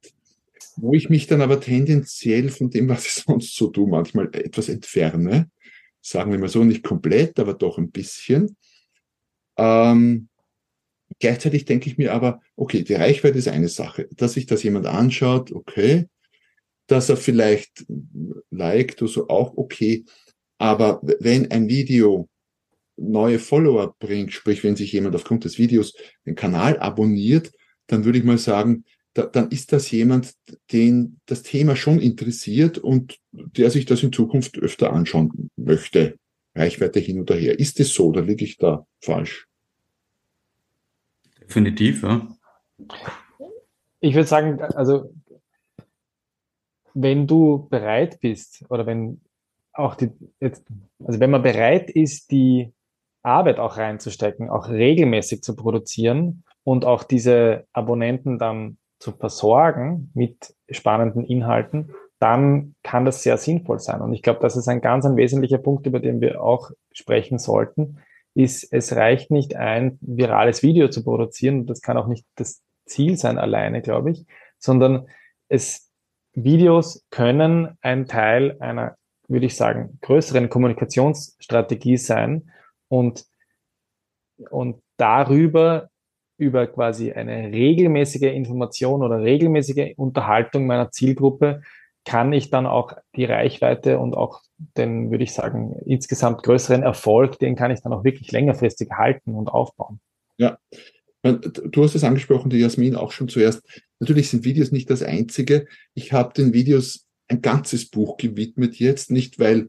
[0.77, 4.69] wo ich mich dann aber tendenziell von dem, was ich sonst so tue, manchmal etwas
[4.69, 5.51] entferne
[6.09, 8.57] sagen wir mal so, nicht komplett, aber doch ein bisschen.
[9.57, 10.29] Ähm,
[11.19, 14.09] gleichzeitig denke ich mir aber, okay, die Reichweite ist eine Sache.
[14.17, 16.07] Dass sich das jemand anschaut, okay.
[16.89, 17.87] Dass er vielleicht
[18.51, 20.05] liked oder so, auch okay.
[20.59, 22.29] Aber wenn ein Video
[22.97, 25.95] neue Follower bringt, sprich, wenn sich jemand aufgrund des Videos
[26.27, 27.53] den Kanal abonniert,
[27.87, 30.35] dann würde ich mal sagen, da, dann ist das jemand,
[30.73, 36.19] den das Thema schon interessiert und der sich das in Zukunft öfter anschauen möchte.
[36.55, 37.59] Reichweite hin oder her.
[37.59, 39.47] Ist es so oder liege ich da falsch?
[41.41, 42.29] Definitiv, ja.
[44.01, 45.13] Ich würde sagen, also
[47.01, 49.21] wenn du bereit bist oder wenn
[49.73, 50.65] auch die jetzt,
[51.05, 52.73] also wenn man bereit ist, die
[53.23, 60.55] Arbeit auch reinzustecken, auch regelmäßig zu produzieren und auch diese Abonnenten dann zu versorgen mit
[60.71, 64.01] spannenden Inhalten, dann kann das sehr sinnvoll sein.
[64.01, 67.39] Und ich glaube, das ist ein ganz ein wesentlicher Punkt, über den wir auch sprechen
[67.39, 67.99] sollten,
[68.35, 73.17] ist, es reicht nicht ein virales Video zu produzieren, das kann auch nicht das Ziel
[73.17, 74.27] sein alleine, glaube ich,
[74.59, 75.07] sondern
[75.49, 75.88] es,
[76.35, 78.97] Videos können ein Teil einer,
[79.29, 82.51] würde ich sagen, größeren Kommunikationsstrategie sein
[82.89, 83.25] und,
[84.51, 85.91] und darüber
[86.39, 91.63] über quasi eine regelmäßige Information oder regelmäßige Unterhaltung meiner Zielgruppe
[92.05, 94.41] kann ich dann auch die Reichweite und auch
[94.77, 99.35] den, würde ich sagen, insgesamt größeren Erfolg, den kann ich dann auch wirklich längerfristig halten
[99.35, 100.01] und aufbauen.
[100.39, 100.59] Ja,
[101.23, 103.63] du hast es angesprochen, die Jasmin auch schon zuerst.
[103.99, 105.67] Natürlich sind Videos nicht das Einzige.
[105.95, 109.69] Ich habe den Videos ein ganzes Buch gewidmet jetzt, nicht weil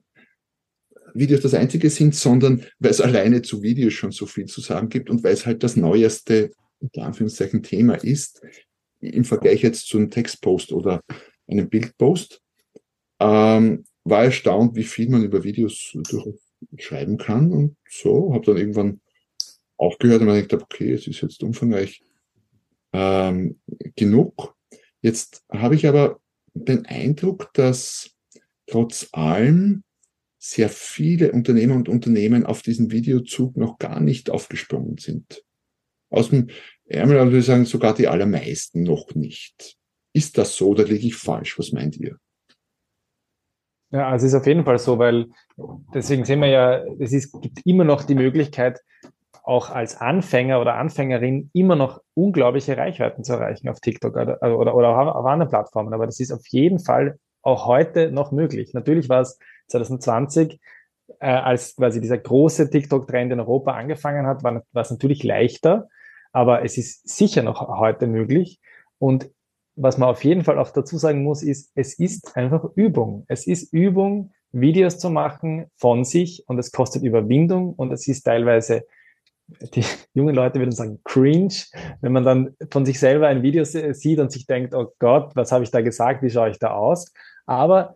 [1.13, 4.89] Videos das Einzige sind, sondern weil es alleine zu Videos schon so viel zu sagen
[4.89, 8.41] gibt und weil es halt das neueste, unter Anführungszeichen, Thema ist,
[9.01, 11.01] im Vergleich jetzt zu einem Textpost oder
[11.47, 12.41] einem Bildpost.
[13.19, 15.95] Ähm, war erstaunt, wie viel man über Videos
[16.77, 18.33] schreiben kann und so.
[18.33, 19.01] Habe dann irgendwann
[19.79, 22.03] aufgehört und mir gedacht, okay, es ist jetzt umfangreich
[22.93, 23.59] ähm,
[23.95, 24.55] genug.
[25.01, 26.19] Jetzt habe ich aber
[26.53, 28.11] den Eindruck, dass
[28.67, 29.83] trotz allem
[30.37, 35.43] sehr viele Unternehmer und Unternehmen auf diesen Videozug noch gar nicht aufgesprungen sind.
[36.09, 36.49] Aus dem
[36.85, 39.77] Ärmel würde ich sagen, sogar die allermeisten noch nicht.
[40.13, 41.59] Ist das so oder liege ich falsch?
[41.59, 42.17] Was meint ihr?
[43.91, 45.29] Ja, also es ist auf jeden Fall so, weil
[45.93, 48.79] deswegen sehen wir ja, es ist, gibt immer noch die Möglichkeit,
[49.49, 54.75] auch als Anfänger oder Anfängerin immer noch unglaubliche Reichweiten zu erreichen auf TikTok oder, oder,
[54.75, 55.91] oder auf anderen Plattformen.
[55.93, 58.73] Aber das ist auf jeden Fall auch heute noch möglich.
[58.73, 60.59] Natürlich war es 2020,
[61.19, 65.87] äh, als quasi dieser große TikTok-Trend in Europa angefangen hat, war, war es natürlich leichter,
[66.31, 68.59] aber es ist sicher noch heute möglich.
[68.99, 69.31] Und
[69.75, 73.25] was man auf jeden Fall auch dazu sagen muss, ist, es ist einfach Übung.
[73.27, 78.23] Es ist Übung, Videos zu machen von sich und es kostet Überwindung und es ist
[78.23, 78.85] teilweise,
[79.73, 79.83] die
[80.13, 81.53] jungen Leute würden sagen, cringe,
[82.01, 85.51] wenn man dann von sich selber ein Video sieht und sich denkt, oh Gott, was
[85.51, 87.13] habe ich da gesagt, wie schaue ich da aus?
[87.45, 87.95] Aber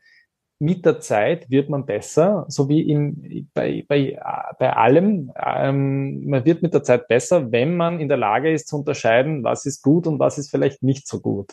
[0.63, 4.17] mit der Zeit wird man besser, so wie in, bei, bei,
[4.58, 5.30] bei allem.
[5.36, 9.43] Ähm, man wird mit der Zeit besser, wenn man in der Lage ist zu unterscheiden,
[9.43, 11.52] was ist gut und was ist vielleicht nicht so gut.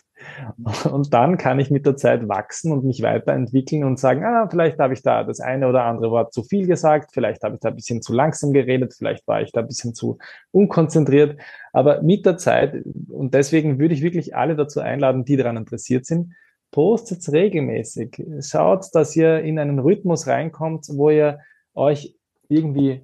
[0.90, 4.78] Und dann kann ich mit der Zeit wachsen und mich weiterentwickeln und sagen, ah, vielleicht
[4.78, 7.70] habe ich da das eine oder andere Wort zu viel gesagt, vielleicht habe ich da
[7.70, 10.18] ein bisschen zu langsam geredet, vielleicht war ich da ein bisschen zu
[10.52, 11.40] unkonzentriert.
[11.72, 16.06] Aber mit der Zeit, und deswegen würde ich wirklich alle dazu einladen, die daran interessiert
[16.06, 16.32] sind,
[16.70, 18.22] postet regelmäßig.
[18.40, 21.38] Schaut, dass ihr in einen Rhythmus reinkommt, wo ihr
[21.74, 22.14] euch
[22.48, 23.02] irgendwie,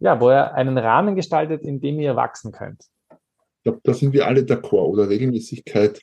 [0.00, 2.84] ja, wo ihr einen Rahmen gestaltet, in dem ihr wachsen könnt.
[3.10, 5.08] Ich glaube, da sind wir alle d'accord, oder?
[5.08, 6.00] Regelmäßigkeit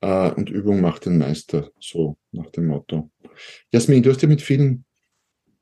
[0.00, 3.10] äh, und Übung macht den Meister, so nach dem Motto.
[3.72, 4.84] Jasmin, du hast ja mit vielen,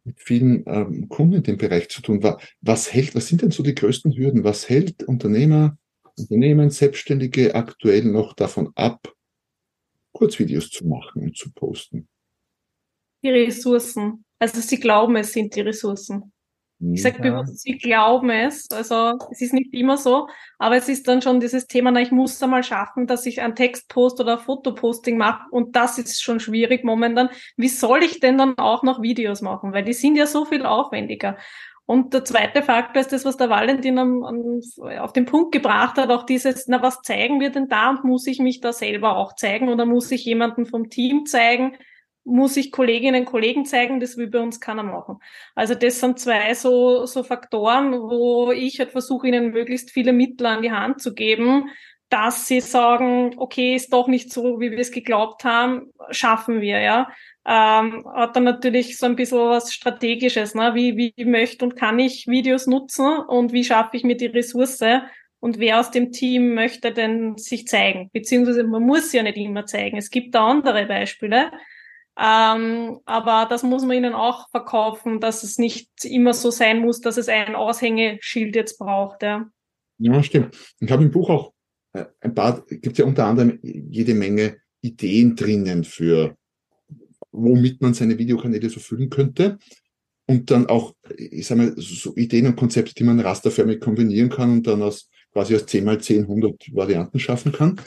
[0.05, 2.23] mit vielen ähm, Kunden in dem Bereich zu tun.
[2.61, 4.45] Was hält, was sind denn so die größten Hürden?
[4.45, 5.77] Was hält Unternehmer,
[6.19, 9.13] Unternehmen, Selbstständige aktuell noch davon ab,
[10.17, 12.09] Kurzvideos zu machen und zu posten?
[13.23, 14.25] Die Ressourcen.
[14.39, 16.33] Also sie glauben, es sind die Ressourcen.
[16.79, 18.71] Ich sage bewusst, sie glauben es.
[18.71, 22.13] Also es ist nicht immer so, aber es ist dann schon dieses Thema, na, ich
[22.13, 26.39] muss einmal schaffen, dass ich ein Textpost oder ein Fotoposting mache und das ist schon
[26.39, 27.31] schwierig momentan.
[27.57, 29.73] Wie soll ich denn dann auch noch Videos machen?
[29.73, 31.39] Weil die sind ja so viel aufwendiger.
[31.87, 34.61] Und der zweite Faktor ist das, was der Valentin am, am,
[34.99, 38.27] auf den Punkt gebracht hat, auch dieses, na, was zeigen wir denn da und muss
[38.27, 41.77] ich mich da selber auch zeigen oder muss ich jemanden vom Team zeigen?
[42.25, 44.01] Muss ich Kolleginnen und Kollegen zeigen?
[44.01, 45.19] Das will bei uns keiner machen.
[45.55, 50.47] Also das sind zwei so, so Faktoren, wo ich halt versuche, ihnen möglichst viele Mittel
[50.47, 51.71] an die Hand zu geben,
[52.09, 56.81] dass sie sagen, okay, ist doch nicht so, wie wir es geglaubt haben, schaffen wir,
[56.81, 57.09] ja
[57.47, 60.55] ähm, hat dann natürlich so ein bisschen was Strategisches.
[60.55, 60.75] Ne?
[60.75, 64.83] Wie, wie möchte und kann ich Videos nutzen und wie schaffe ich mir die Ressource
[65.39, 68.11] und wer aus dem Team möchte denn sich zeigen?
[68.13, 69.97] Beziehungsweise man muss ja nicht immer zeigen.
[69.97, 71.53] Es gibt da andere Beispiele.
[72.19, 77.01] Ähm, aber das muss man ihnen auch verkaufen, dass es nicht immer so sein muss,
[77.01, 79.23] dass es ein Aushängeschild jetzt braucht.
[79.23, 79.47] Ja,
[79.99, 80.57] ja stimmt.
[80.81, 81.53] Ich habe im Buch auch
[82.21, 86.37] ein paar, gibt ja unter anderem jede Menge Ideen drinnen für
[87.37, 89.59] womit man seine Videokanäle so füllen könnte.
[90.29, 94.51] Und dann auch, ich sag mal, so Ideen und Konzepte, die man rasterförmig kombinieren kann
[94.51, 97.81] und dann aus quasi aus 10 mal 10, 100 Varianten schaffen kann.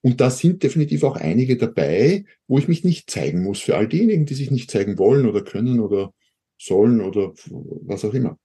[0.00, 3.60] Und da sind definitiv auch einige dabei, wo ich mich nicht zeigen muss.
[3.60, 6.12] Für all diejenigen, die sich nicht zeigen wollen oder können oder
[6.58, 8.38] sollen oder was auch immer.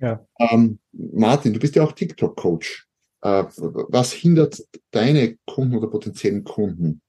[0.00, 0.26] Ja.
[0.38, 2.86] Ähm, Martin, du bist ja auch TikTok-Coach.
[3.24, 7.00] Äh, was hindert deine Kunden oder potenziellen Kunden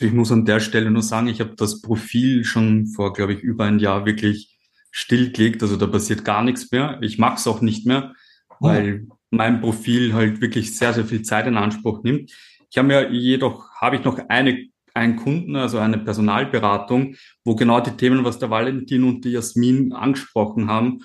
[0.00, 3.40] ich muss an der Stelle nur sagen, ich habe das Profil schon vor, glaube ich,
[3.40, 4.58] über ein Jahr wirklich
[4.90, 5.62] stillgelegt.
[5.62, 6.98] Also da passiert gar nichts mehr.
[7.02, 8.14] Ich mache es auch nicht mehr,
[8.60, 9.16] weil oh.
[9.30, 12.32] mein Profil halt wirklich sehr, sehr viel Zeit in Anspruch nimmt.
[12.70, 17.80] Ich habe mir jedoch, habe ich noch eine, einen Kunden, also eine Personalberatung, wo genau
[17.80, 21.02] die Themen, was der Valentin und die Jasmin angesprochen haben,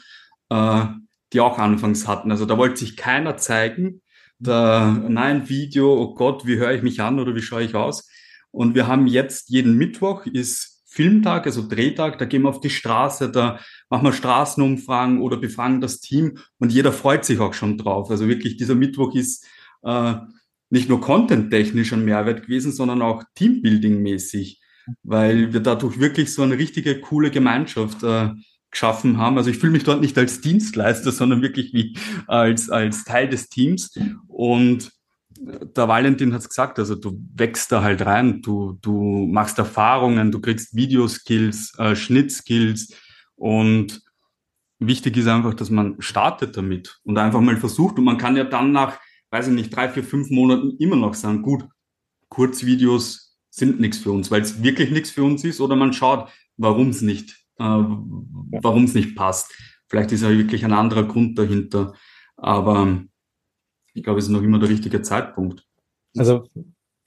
[0.50, 0.86] äh,
[1.34, 2.32] die auch anfangs hatten.
[2.32, 4.02] Also da wollte sich keiner zeigen.
[4.40, 8.10] Da, nein, Video, oh Gott, wie höre ich mich an oder wie schaue ich aus?
[8.52, 12.70] Und wir haben jetzt jeden Mittwoch ist Filmtag, also Drehtag, da gehen wir auf die
[12.70, 17.78] Straße, da machen wir Straßenumfragen oder befragen das Team und jeder freut sich auch schon
[17.78, 18.10] drauf.
[18.10, 19.46] Also wirklich, dieser Mittwoch ist
[19.84, 20.16] äh,
[20.70, 24.62] nicht nur content-technisch ein Mehrwert gewesen, sondern auch Teambuilding-mäßig,
[25.04, 28.30] weil wir dadurch wirklich so eine richtige coole Gemeinschaft äh,
[28.76, 29.38] geschaffen haben.
[29.38, 33.48] Also ich fühle mich dort nicht als Dienstleister, sondern wirklich wie als, als Teil des
[33.48, 33.98] Teams.
[34.28, 34.92] Und
[35.40, 40.32] der Valentin hat es gesagt, also du wächst da halt rein, du, du machst Erfahrungen,
[40.32, 42.94] du kriegst Videoskills, äh, Schnittskills
[43.36, 44.02] und
[44.80, 48.44] wichtig ist einfach, dass man startet damit und einfach mal versucht und man kann ja
[48.44, 49.00] dann nach,
[49.32, 51.66] weiß ich nicht, drei, vier, fünf Monaten immer noch sagen, gut,
[52.30, 56.30] Kurzvideos sind nichts für uns, weil es wirklich nichts für uns ist oder man schaut,
[56.58, 59.54] warum es nicht warum es nicht passt.
[59.88, 61.94] Vielleicht ist ja wirklich ein anderer Grund dahinter.
[62.38, 63.04] Aber
[63.94, 65.64] ich glaube, es ist noch immer der richtige Zeitpunkt.
[66.18, 66.48] Also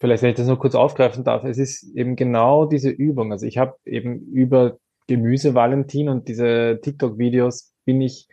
[0.00, 3.32] vielleicht, wenn ich das noch kurz aufgreifen darf, es ist eben genau diese Übung.
[3.32, 8.28] Also ich habe eben über Gemüse Valentin und diese TikTok-Videos bin ich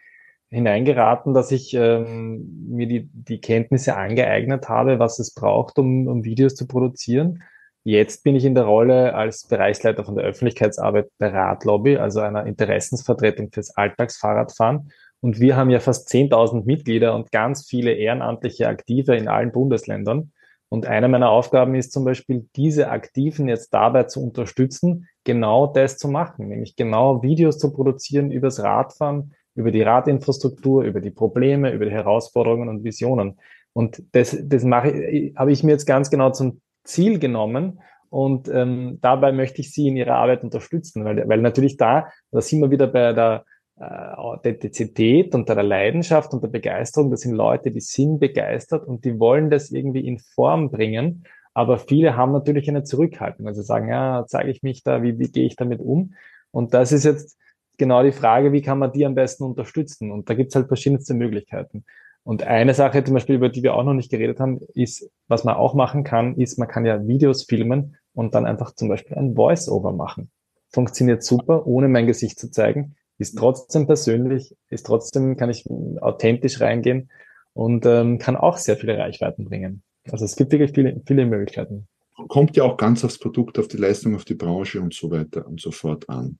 [0.50, 6.24] hineingeraten, dass ich ähm, mir die, die Kenntnisse angeeignet habe, was es braucht, um, um
[6.24, 7.44] Videos zu produzieren.
[7.88, 12.48] Jetzt bin ich in der Rolle als Bereichsleiter von der Öffentlichkeitsarbeit bei Radlobby, also einer
[12.48, 14.92] Interessensvertretung fürs Alltagsfahrradfahren.
[15.22, 20.32] Und wir haben ja fast 10.000 Mitglieder und ganz viele ehrenamtliche Aktive in allen Bundesländern.
[20.68, 26.00] Und eine meiner Aufgaben ist zum Beispiel, diese Aktiven jetzt dabei zu unterstützen, genau das
[26.00, 31.72] zu machen, nämlich genau Videos zu produzieren übers Radfahren, über die Radinfrastruktur, über die Probleme,
[31.72, 33.40] über die Herausforderungen und Visionen.
[33.74, 37.82] Und das, das mache habe ich mir jetzt ganz genau zum Ziel genommen.
[38.10, 42.40] Und ähm, dabei möchte ich Sie in Ihrer Arbeit unterstützen, weil, weil natürlich da, da
[42.40, 43.44] sind wir wieder bei der
[43.78, 47.12] äh, Authentizität und der Leidenschaft und der Begeisterung.
[47.12, 51.26] Das sind Leute, die sind begeistert und die wollen das irgendwie in Form bringen.
[51.54, 53.48] Aber viele haben natürlich eine Zurückhaltung.
[53.48, 56.14] Also sagen, ja, zeige ich mich da, wie, wie gehe ich damit um?
[56.52, 57.38] Und das ist jetzt
[57.78, 60.12] genau die Frage, wie kann man die am besten unterstützen?
[60.12, 61.86] Und da gibt es halt verschiedenste Möglichkeiten.
[62.26, 65.44] Und eine Sache zum Beispiel, über die wir auch noch nicht geredet haben, ist, was
[65.44, 69.16] man auch machen kann, ist, man kann ja Videos filmen und dann einfach zum Beispiel
[69.16, 70.32] ein Voice-Over machen.
[70.70, 75.70] Funktioniert super, ohne mein Gesicht zu zeigen, ist trotzdem persönlich, ist trotzdem, kann ich
[76.02, 77.12] authentisch reingehen
[77.54, 79.84] und ähm, kann auch sehr viele Reichweiten bringen.
[80.10, 81.88] Also es gibt wirklich viele, viele Möglichkeiten.
[82.28, 85.46] Kommt ja auch ganz aufs Produkt, auf die Leistung, auf die Branche und so weiter
[85.46, 86.40] und so fort an.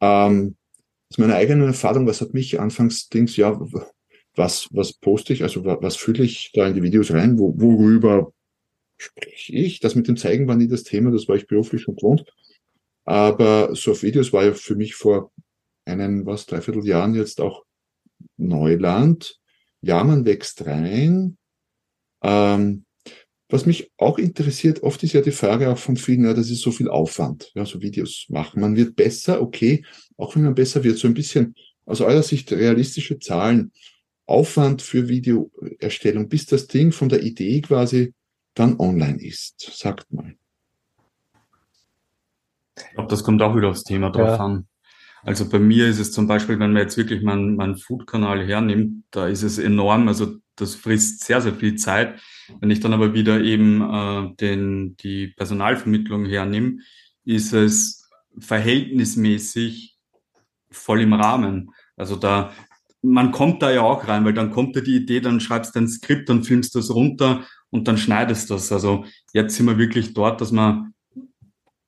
[0.00, 0.56] Ähm,
[1.08, 3.60] aus meiner eigenen Erfahrung, was hat mich anfangs Dings, ja,
[4.34, 8.32] was, was poste ich, also was fühle ich da in die Videos rein, wo, worüber
[8.96, 9.80] spreche ich?
[9.80, 12.24] Das mit dem Zeigen war nie das Thema, das war ich beruflich schon gewohnt.
[13.04, 15.32] Aber so auf Videos war ja für mich vor
[15.84, 17.64] einen, was, dreiviertel Jahren jetzt auch
[18.36, 19.38] Neuland.
[19.80, 21.36] Ja, man wächst rein.
[22.22, 22.84] Ähm,
[23.48, 26.62] was mich auch interessiert, oft ist ja die Frage auch von vielen, ja, das ist
[26.62, 28.62] so viel Aufwand, ja, so Videos machen.
[28.62, 29.84] Man wird besser, okay,
[30.16, 33.72] auch wenn man besser wird, so ein bisschen aus eurer Sicht realistische Zahlen,
[34.32, 38.14] Aufwand für Videoerstellung, bis das Ding von der Idee quasi
[38.54, 39.60] dann online ist.
[39.60, 40.34] Sagt mal.
[42.76, 44.36] Ich glaube, das kommt auch wieder aufs Thema drauf ja.
[44.38, 44.66] an.
[45.22, 49.04] Also bei mir ist es zum Beispiel, wenn man jetzt wirklich meinen, meinen Food-Kanal hernimmt,
[49.12, 50.08] da ist es enorm.
[50.08, 52.20] Also das frisst sehr, sehr viel Zeit.
[52.60, 56.78] Wenn ich dann aber wieder eben äh, den, die Personalvermittlung hernehme,
[57.24, 59.96] ist es verhältnismäßig
[60.70, 61.70] voll im Rahmen.
[61.96, 62.52] Also da,
[63.02, 65.80] man kommt da ja auch rein, weil dann kommt dir die Idee, dann schreibst du
[65.80, 68.70] ein Skript, dann filmst du es runter und dann schneidest du das.
[68.70, 70.94] Also jetzt sind wir wirklich dort, dass man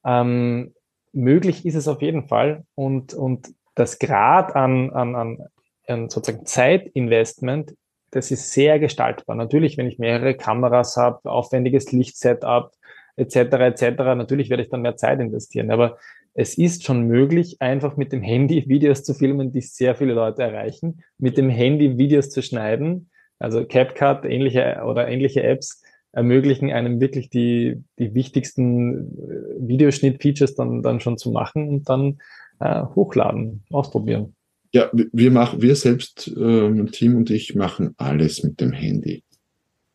[0.04, 0.74] ähm,
[1.12, 5.38] möglich ist es auf jeden Fall und, und das Grad an, an, an,
[5.86, 7.74] an sozusagen Zeitinvestment,
[8.10, 9.36] das ist sehr gestaltbar.
[9.36, 12.72] Natürlich, wenn ich mehrere Kameras habe, aufwendiges Lichtsetup
[13.18, 13.37] etc.
[13.37, 13.98] etc.
[13.98, 15.98] Natürlich werde ich dann mehr Zeit investieren, aber
[16.35, 20.42] es ist schon möglich, einfach mit dem Handy Videos zu filmen, die sehr viele Leute
[20.42, 25.82] erreichen, mit dem Handy Videos zu schneiden, also CapCut ähnliche oder ähnliche Apps
[26.12, 32.18] ermöglichen einem wirklich die, die wichtigsten äh, Videoschnitt-Features dann, dann schon zu machen und dann
[32.61, 34.34] äh, hochladen, ausprobieren.
[34.72, 39.22] Ja, wir machen, wir selbst, äh, Team und ich machen alles mit dem Handy.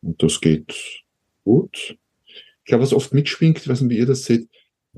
[0.02, 1.02] Und das geht
[1.44, 1.96] gut.
[2.64, 4.48] Ich glaube, was oft mitschwingt, ich weiß nicht, wie ihr das seht,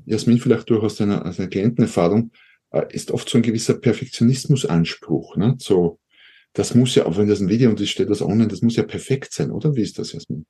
[0.04, 2.30] Jasmin, vielleicht durchaus aus einer Klientenerfahrung,
[2.70, 5.36] äh, ist oft so ein gewisser Perfektionismusanspruch.
[5.36, 5.56] Ne?
[5.58, 5.98] So,
[6.52, 8.76] das muss ja, auch wenn das ein Video und es steht das online, das muss
[8.76, 9.74] ja perfekt sein, oder?
[9.74, 10.46] Wie ist das, Jasmin?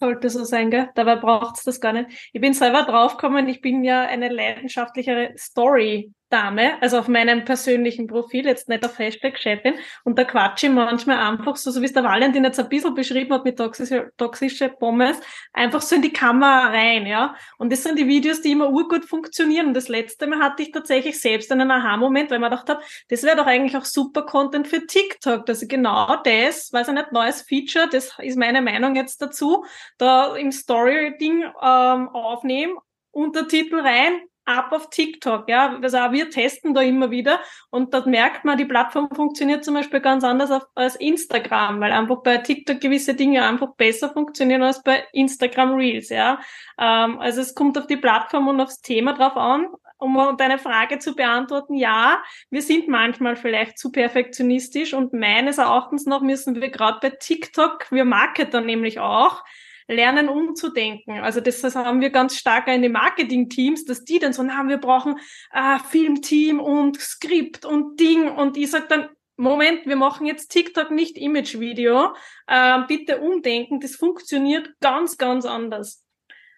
[0.00, 0.88] Sollte so sein, gell?
[0.94, 2.30] Dabei braucht's das gar nicht.
[2.32, 8.06] Ich bin selber draufgekommen, ich bin ja eine leidenschaftlichere Story Dame, also auf meinem persönlichen
[8.06, 9.74] Profil, jetzt nicht auf Hashtag Chefin,
[10.04, 12.94] und da quatsche ich manchmal einfach so, so wie es der Valentin jetzt ein bisschen
[12.94, 15.18] beschrieben hat mit toxische, toxische Pommes,
[15.52, 17.34] einfach so in die Kamera rein, ja.
[17.58, 19.68] Und das sind die Videos, die immer urgut funktionieren.
[19.68, 23.36] Und das letzte Mal hatte ich tatsächlich selbst einen Aha-Moment, weil gedacht habe, das wäre
[23.36, 27.42] doch eigentlich auch super Content für TikTok, dass ich genau das, weiß ich nicht, neues
[27.42, 29.64] Feature, das ist meine Meinung jetzt dazu,
[29.98, 32.76] da im Story-Ding ähm, aufnehmen,
[33.12, 34.20] Untertitel rein,
[34.50, 35.78] ab auf TikTok, ja.
[35.82, 37.40] Also auch wir testen da immer wieder
[37.70, 42.22] und dort merkt man, die Plattform funktioniert zum Beispiel ganz anders als Instagram, weil einfach
[42.22, 46.40] bei TikTok gewisse Dinge einfach besser funktionieren als bei Instagram Reels, ja.
[46.78, 49.68] Ähm, also es kommt auf die Plattform und aufs Thema drauf an.
[49.98, 56.06] Um deine Frage zu beantworten, ja, wir sind manchmal vielleicht zu perfektionistisch und meines Erachtens
[56.06, 59.44] noch müssen wir gerade bei TikTok, wir Marketer nämlich auch,
[59.90, 61.18] lernen umzudenken.
[61.18, 64.66] Also das, das haben wir ganz stark in den Marketing-Teams, dass die dann so, na,
[64.66, 65.16] wir brauchen
[65.52, 68.28] äh, Filmteam und Skript und Ding.
[68.28, 72.14] Und ich sag dann, Moment, wir machen jetzt TikTok nicht Image-Video.
[72.46, 76.04] Äh, bitte umdenken, das funktioniert ganz, ganz anders.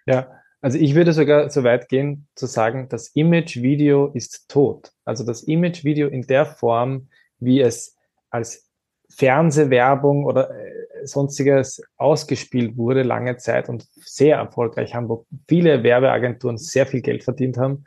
[0.06, 0.30] Ja,
[0.60, 4.92] also ich würde sogar so weit gehen zu sagen, das Image-Video ist tot.
[5.04, 7.08] Also das Image-Video in der Form,
[7.38, 7.96] wie es
[8.30, 8.68] als
[9.10, 16.58] Fernsehwerbung oder äh, sonstiges ausgespielt wurde lange Zeit und sehr erfolgreich haben, wo viele Werbeagenturen
[16.58, 17.84] sehr viel Geld verdient haben.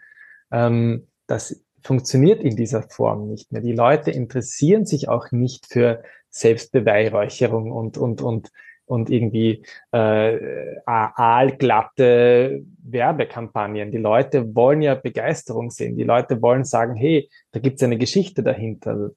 [0.51, 3.61] Ähm, das funktioniert in dieser Form nicht mehr.
[3.61, 8.51] Die Leute interessieren sich auch nicht für Selbstbeweihräucherung und, und, und
[8.85, 10.37] und irgendwie äh,
[10.85, 13.91] aalglatte Werbekampagnen.
[13.91, 15.97] Die Leute wollen ja Begeisterung sehen.
[15.97, 19.11] Die Leute wollen sagen, hey, da gibt's eine Geschichte dahinter.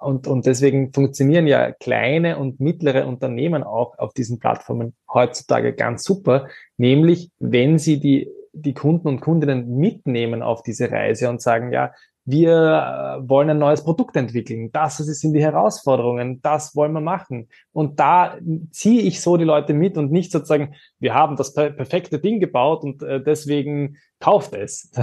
[0.00, 6.04] Und, und deswegen funktionieren ja kleine und mittlere Unternehmen auch auf diesen Plattformen heutzutage ganz
[6.04, 6.48] super.
[6.76, 11.92] Nämlich, wenn sie die die Kunden und Kundinnen mitnehmen auf diese Reise und sagen, ja,
[12.24, 14.70] wir äh, wollen ein neues Produkt entwickeln.
[14.72, 16.40] Das sind die Herausforderungen.
[16.40, 17.48] Das wollen wir machen.
[17.72, 18.38] Und da
[18.70, 22.82] ziehe ich so die Leute mit und nicht sozusagen, wir haben das perfekte Ding gebaut
[22.82, 24.90] und äh, deswegen kauft es.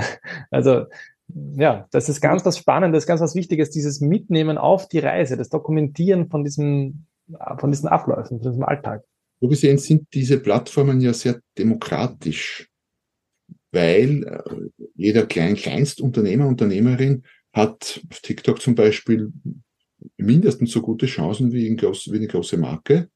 [0.49, 0.86] Also,
[1.55, 5.49] ja, das ist ganz was Spannendes, ganz was Wichtiges, dieses Mitnehmen auf die Reise, das
[5.49, 7.05] Dokumentieren von diesem,
[7.57, 9.03] von diesen Abläufen, von diesem Alltag.
[9.39, 12.70] So gesehen sind diese Plattformen ja sehr demokratisch
[13.72, 19.32] weil äh, jeder klein Kleinstunternehmer, Unternehmerin hat auf TikTok zum Beispiel
[20.17, 23.09] mindestens so gute Chancen wie, groß, wie eine große Marke.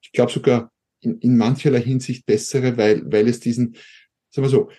[0.00, 3.76] Ich glaube sogar in, in mancherlei Hinsicht bessere, weil, weil es diesen,
[4.30, 4.70] sagen wir so,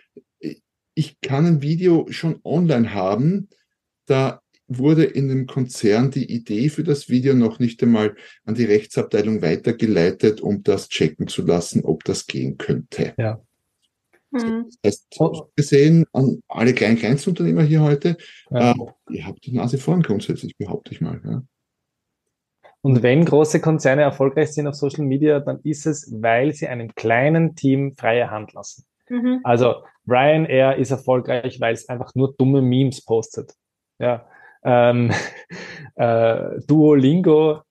[0.93, 3.49] ich kann ein Video schon online haben,
[4.05, 8.15] da wurde in dem Konzern die Idee für das Video noch nicht einmal
[8.45, 13.13] an die Rechtsabteilung weitergeleitet, um das checken zu lassen, ob das gehen könnte.
[13.17, 13.41] Ja.
[14.31, 14.69] Mhm.
[14.81, 15.19] Das heißt,
[15.55, 18.17] gesehen an alle kleinen Kleinstunternehmer hier heute,
[18.49, 18.71] ja.
[18.71, 18.75] äh,
[19.09, 21.21] ihr habt die Nase vorn grundsätzlich, behaupte ich mal.
[21.23, 21.43] Ja.
[22.81, 26.95] Und wenn große Konzerne erfolgreich sind auf Social Media, dann ist es, weil sie einem
[26.95, 28.85] kleinen Team freie Hand lassen.
[29.09, 29.41] Mhm.
[29.43, 33.53] Also Ryanair ist erfolgreich, weil es einfach nur dumme Memes postet.
[33.99, 34.27] Ja.
[34.63, 35.11] Ähm,
[35.95, 37.61] äh, Duolingo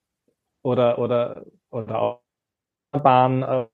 [0.63, 2.21] oder oder oder
[2.91, 3.65] Bahn äh,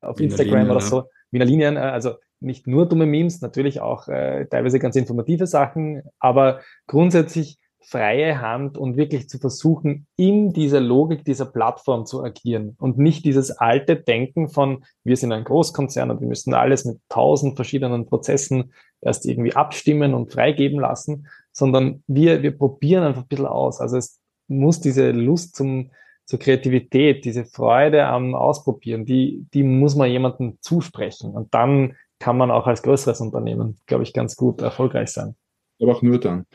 [0.00, 4.08] auf Instagram Linie, oder so Wiener Linien, äh, also nicht nur dumme Memes, natürlich auch
[4.08, 7.58] äh, teilweise ganz informative Sachen, aber grundsätzlich
[7.88, 13.24] freie Hand und wirklich zu versuchen, in dieser Logik dieser Plattform zu agieren und nicht
[13.24, 18.06] dieses alte Denken von, wir sind ein Großkonzern und wir müssen alles mit tausend verschiedenen
[18.06, 23.80] Prozessen erst irgendwie abstimmen und freigeben lassen, sondern wir, wir probieren einfach ein bisschen aus.
[23.80, 25.90] Also es muss diese Lust zum,
[26.26, 31.30] zur Kreativität, diese Freude am Ausprobieren, die, die muss man jemandem zusprechen.
[31.30, 35.36] Und dann kann man auch als größeres Unternehmen, glaube ich, ganz gut erfolgreich sein.
[35.80, 36.46] Aber auch nur dann.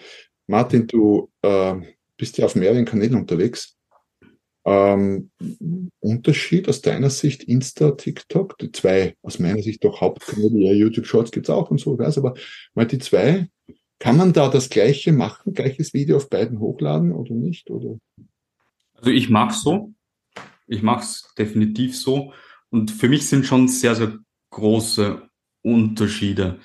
[0.48, 1.76] Martin, du äh,
[2.18, 3.78] bist ja auf mehreren Kanälen unterwegs.
[4.64, 5.32] Ähm,
[6.00, 11.08] Unterschied aus deiner Sicht Insta, TikTok, die zwei aus meiner Sicht doch Hauptkanäle, ja, YouTube
[11.08, 12.36] Shorts gibt's auch und so, weiß, aber
[12.76, 13.48] mal die zwei,
[13.98, 17.72] kann man da das gleiche machen, gleiches Video auf beiden hochladen oder nicht?
[17.72, 17.98] Oder?
[19.02, 19.94] Also ich mag's so.
[20.68, 22.34] Ich mag's definitiv so.
[22.70, 24.20] Und für mich sind schon sehr, sehr
[24.52, 25.28] große
[25.64, 26.60] Unterschiede.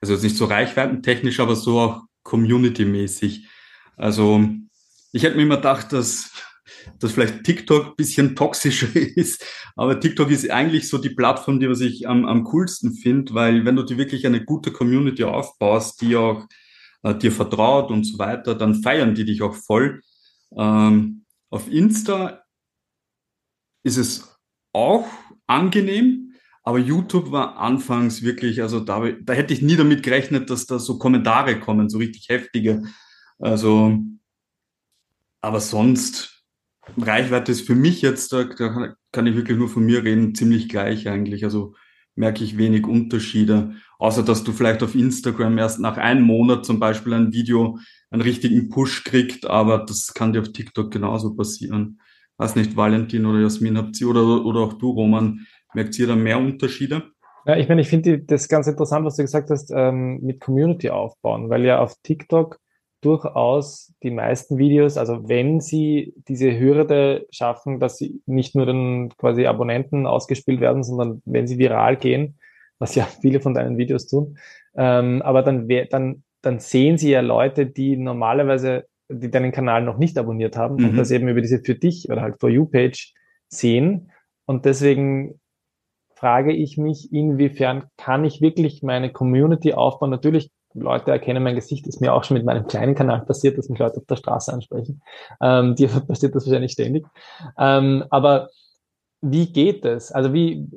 [0.00, 3.46] Also jetzt nicht so reichweitentechnisch, aber so auch community-mäßig.
[3.96, 4.44] Also
[5.12, 6.32] ich hätte mir immer gedacht, dass,
[6.98, 9.44] dass vielleicht TikTok ein bisschen toxischer ist,
[9.76, 13.64] aber TikTok ist eigentlich so die Plattform, die was ich am, am coolsten finde, weil
[13.64, 16.46] wenn du dir wirklich eine gute Community aufbaust, die auch
[17.02, 20.00] äh, dir vertraut und so weiter, dann feiern die dich auch voll.
[20.56, 21.21] Ähm,
[21.52, 22.44] auf Insta
[23.84, 24.40] ist es
[24.72, 25.06] auch
[25.46, 26.32] angenehm,
[26.64, 30.78] Aber YouTube war anfangs wirklich, also da, da hätte ich nie damit gerechnet, dass da
[30.78, 32.82] so Kommentare kommen, so richtig heftige.
[33.38, 33.98] Also,
[35.40, 36.44] aber sonst,
[36.96, 40.68] Reichweite ist für mich jetzt, da, da kann ich wirklich nur von mir reden, ziemlich
[40.68, 41.44] gleich eigentlich.
[41.44, 41.74] Also
[42.14, 43.76] merke ich wenig Unterschiede.
[44.02, 47.78] Außer dass du vielleicht auf Instagram erst nach einem Monat zum Beispiel ein Video
[48.10, 52.00] einen richtigen Push kriegt, aber das kann dir auf TikTok genauso passieren.
[52.36, 56.16] Weiß nicht, Valentin oder Jasmin, habt ihr oder, oder auch du, Roman, merkt ihr da
[56.16, 57.12] mehr Unterschiede?
[57.46, 60.90] Ja, ich meine, ich finde das ganz interessant, was du gesagt hast, ähm, mit Community
[60.90, 62.58] aufbauen, weil ja auf TikTok
[63.02, 69.10] durchaus die meisten Videos, also wenn sie diese Hürde schaffen, dass sie nicht nur dann
[69.16, 72.40] quasi Abonnenten ausgespielt werden, sondern wenn sie viral gehen,
[72.82, 74.36] was ja viele von deinen Videos tun,
[74.74, 79.98] ähm, aber dann, dann, dann sehen sie ja Leute, die normalerweise, die deinen Kanal noch
[79.98, 80.90] nicht abonniert haben mhm.
[80.90, 83.14] und das eben über diese für dich oder halt For You Page
[83.48, 84.10] sehen.
[84.46, 85.40] Und deswegen
[86.16, 90.10] frage ich mich, inwiefern kann ich wirklich meine Community aufbauen?
[90.10, 93.68] Natürlich Leute erkennen mein Gesicht, ist mir auch schon mit meinem kleinen Kanal passiert, dass
[93.68, 95.02] mich Leute auf der Straße ansprechen.
[95.40, 97.06] Ähm, dir passiert das wahrscheinlich ständig.
[97.58, 98.48] Ähm, aber
[99.20, 100.10] wie geht es?
[100.10, 100.68] Also wie,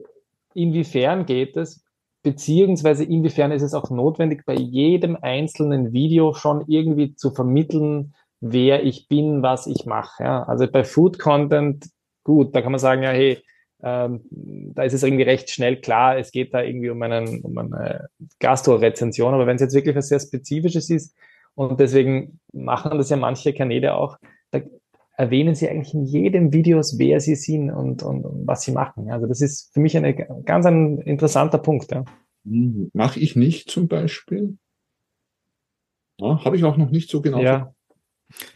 [0.53, 1.84] inwiefern geht es?
[2.25, 8.83] Beziehungsweise inwiefern ist es auch notwendig, bei jedem einzelnen Video schon irgendwie zu vermitteln, wer
[8.83, 10.23] ich bin, was ich mache.
[10.23, 10.43] Ja?
[10.43, 11.85] Also bei Food Content,
[12.23, 13.43] gut, da kann man sagen, ja, hey,
[13.83, 14.21] ähm,
[14.73, 18.07] da ist es irgendwie recht schnell klar, es geht da irgendwie um, einen, um eine
[18.39, 19.35] Gastro-Rezension.
[19.35, 21.15] Aber wenn es jetzt wirklich was sehr Spezifisches ist,
[21.53, 24.17] und deswegen machen das ja manche Kanäle auch,
[24.49, 24.61] da
[25.17, 29.09] erwähnen sie eigentlich in jedem Videos, wer sie sind und, und, und was sie machen.
[29.11, 30.13] Also das ist für mich eine,
[30.43, 31.91] ganz ein interessanter Punkt.
[31.91, 32.05] Ja.
[32.45, 34.57] Hm, Mache ich nicht zum Beispiel.
[36.19, 37.41] Ja, Habe ich auch noch nicht so genau.
[37.41, 37.73] Ja.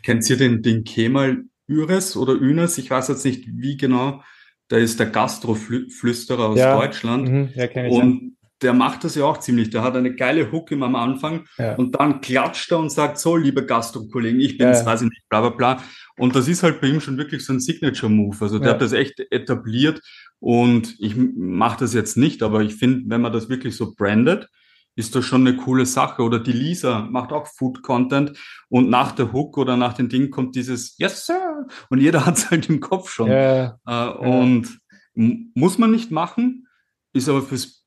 [0.04, 2.78] Kennt ihr den, den Kemal Üres oder Ünes?
[2.78, 4.22] Ich weiß jetzt nicht, wie genau
[4.70, 6.78] da ist der Gastroflüsterer aus ja.
[6.78, 7.30] Deutschland.
[7.30, 7.50] Mhm.
[7.56, 8.39] Ja, ich und ja.
[8.62, 9.70] Der macht das ja auch ziemlich.
[9.70, 11.76] Der hat eine geile Hook immer am Anfang ja.
[11.76, 14.86] und dann klatscht er und sagt, so, liebe Gastro-Kollegen, ich bin's, ja.
[14.86, 15.84] weiß ich nicht, bla bla bla.
[16.18, 18.38] Und das ist halt bei ihm schon wirklich so ein Signature-Move.
[18.42, 20.02] Also der hat das echt etabliert
[20.40, 24.50] und ich mache das jetzt nicht, aber ich finde, wenn man das wirklich so brandet,
[24.96, 26.22] ist das schon eine coole Sache.
[26.22, 28.38] Oder die Lisa macht auch Food Content
[28.68, 31.68] und nach der Hook oder nach dem Ding kommt dieses Yes, Sir.
[31.90, 33.32] Und jeder hat es halt im Kopf schon.
[33.32, 34.80] Ja, äh, und
[35.16, 36.68] muss man nicht machen,
[37.14, 37.86] ist aber fürs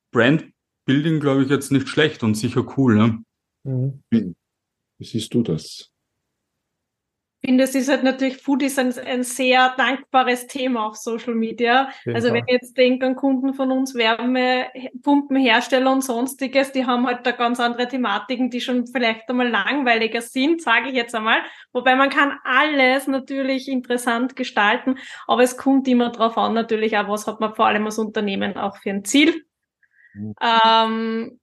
[0.84, 2.96] Brandbuilding, glaube ich, jetzt nicht schlecht und sicher cool.
[2.96, 3.24] Ne?
[3.64, 4.02] Mhm.
[4.10, 5.92] Wie siehst du das?
[7.44, 11.88] finde, es ist halt natürlich, Food ist ein, ein sehr dankbares Thema auf Social Media.
[12.06, 17.26] Also wenn ich jetzt denke an Kunden von uns, Wärmepumpenhersteller und sonstiges, die haben halt
[17.26, 21.40] da ganz andere Thematiken, die schon vielleicht einmal langweiliger sind, sage ich jetzt einmal.
[21.72, 27.08] Wobei man kann alles natürlich interessant gestalten, aber es kommt immer darauf an, natürlich auch,
[27.08, 29.44] was hat man vor allem als Unternehmen auch für ein Ziel.
[30.14, 30.34] Mhm.
[30.40, 31.40] Ähm,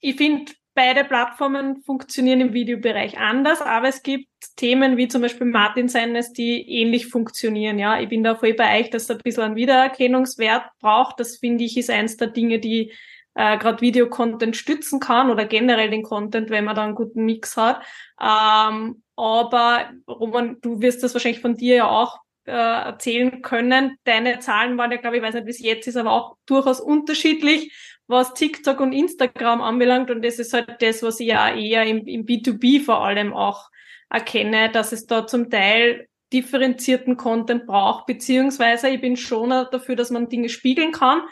[0.00, 4.26] ich finde, Beide Plattformen funktionieren im Videobereich anders, aber es gibt
[4.56, 7.78] Themen wie zum Beispiel Martin seines, die ähnlich funktionieren.
[7.78, 11.20] Ja, ich bin da voll bei euch, dass es ein bisschen einen Wiedererkennungswert braucht.
[11.20, 12.92] Das finde ich ist eins der Dinge, die
[13.36, 17.56] äh, gerade Videocontent stützen kann oder generell den Content, wenn man da einen guten Mix
[17.56, 17.80] hat.
[18.20, 23.96] Ähm, aber Roman, du wirst das wahrscheinlich von dir ja auch äh, erzählen können.
[24.04, 26.80] Deine Zahlen waren ja, glaube ich, weiß nicht, wie es jetzt ist, aber auch durchaus
[26.80, 27.72] unterschiedlich
[28.06, 30.10] was TikTok und Instagram anbelangt.
[30.10, 33.70] Und das ist halt das, was ich ja eher im, im B2B vor allem auch
[34.10, 40.10] erkenne, dass es da zum Teil differenzierten Content braucht, beziehungsweise ich bin schon dafür, dass
[40.10, 41.22] man Dinge spiegeln kann,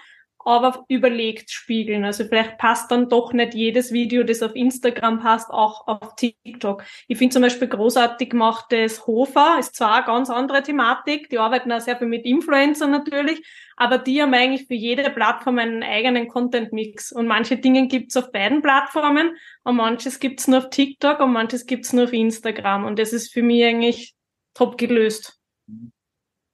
[0.44, 2.04] aber überlegt spiegeln.
[2.04, 6.84] Also vielleicht passt dann doch nicht jedes Video, das auf Instagram passt, auch auf TikTok.
[7.08, 11.72] Ich finde zum Beispiel großartig gemachtes Hofer, ist zwar eine ganz andere Thematik, die arbeiten
[11.72, 13.42] auch sehr viel mit Influencern natürlich,
[13.76, 17.12] aber die haben eigentlich für jede Plattform einen eigenen Content-Mix.
[17.12, 21.66] Und manche Dinge gibt's auf beiden Plattformen und manches gibt's nur auf TikTok und manches
[21.66, 22.84] gibt's nur auf Instagram.
[22.84, 24.14] Und das ist für mich eigentlich
[24.54, 25.38] top gelöst.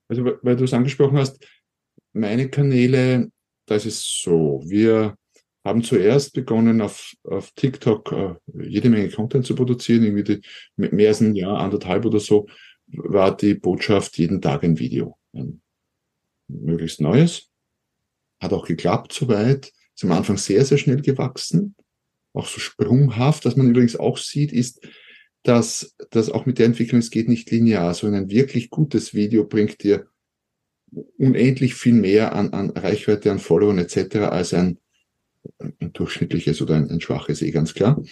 [0.08, 1.44] Also, weil du es angesprochen hast,
[2.12, 3.30] meine Kanäle
[3.68, 5.14] da ist so, wir
[5.64, 8.34] haben zuerst begonnen, auf, auf TikTok äh,
[8.66, 10.04] jede Menge Content zu produzieren.
[10.04, 10.40] Irgendwie die,
[10.76, 12.46] mehr als ein Jahr, anderthalb oder so,
[12.86, 15.18] war die Botschaft jeden Tag ein Video.
[15.32, 15.60] Ein
[16.48, 17.50] möglichst neues.
[18.40, 19.72] Hat auch geklappt soweit.
[19.94, 21.76] Ist am Anfang sehr, sehr schnell gewachsen.
[22.32, 23.44] Auch so sprunghaft.
[23.44, 24.80] Was man übrigens auch sieht, ist,
[25.42, 27.92] dass, dass auch mit der Entwicklung, es geht nicht linear.
[27.94, 30.06] So ein wirklich gutes Video bringt dir
[31.16, 34.16] unendlich viel mehr an, an Reichweite, an Followern etc.
[34.16, 34.78] als ein,
[35.58, 38.02] ein durchschnittliches oder ein, ein schwaches, eh ganz klar.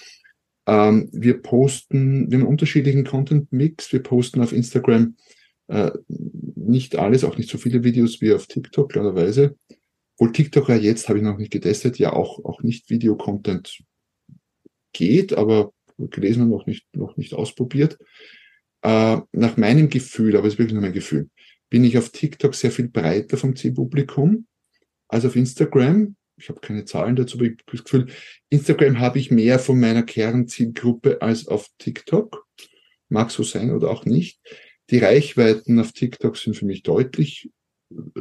[0.66, 3.92] Ähm, wir posten, wir haben einen unterschiedlichen Content-Mix.
[3.92, 5.16] Wir posten auf Instagram
[5.68, 9.56] äh, nicht alles, auch nicht so viele Videos wie auf TikTok, klarerweise.
[10.18, 13.82] Wohl TikTok ja jetzt habe ich noch nicht getestet, ja auch, auch nicht Videocontent
[14.92, 17.98] geht, aber gelesen und noch nicht, noch nicht ausprobiert.
[18.82, 21.28] Äh, nach meinem Gefühl, aber es ist wirklich nur mein Gefühl,
[21.68, 24.46] bin ich auf TikTok sehr viel breiter vom Zielpublikum
[25.08, 26.16] als auf Instagram.
[26.38, 28.06] Ich habe keine Zahlen dazu, aber ich habe das Gefühl,
[28.50, 32.46] Instagram habe ich mehr von meiner Kernzielgruppe als auf TikTok.
[33.08, 34.40] Mag so sein oder auch nicht.
[34.90, 37.50] Die Reichweiten auf TikTok sind für mich deutlich,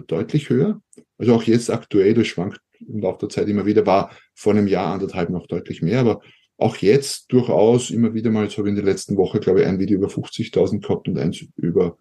[0.08, 0.82] deutlich höher.
[1.18, 4.68] Also auch jetzt aktuell, das schwankt im Laufe der Zeit immer wieder, war vor einem
[4.68, 6.22] Jahr, anderthalb noch deutlich mehr, aber
[6.58, 9.68] auch jetzt durchaus immer wieder mal, so habe ich in der letzten Woche, glaube ich,
[9.68, 11.98] ein Video über 50.000 gehabt und eins über,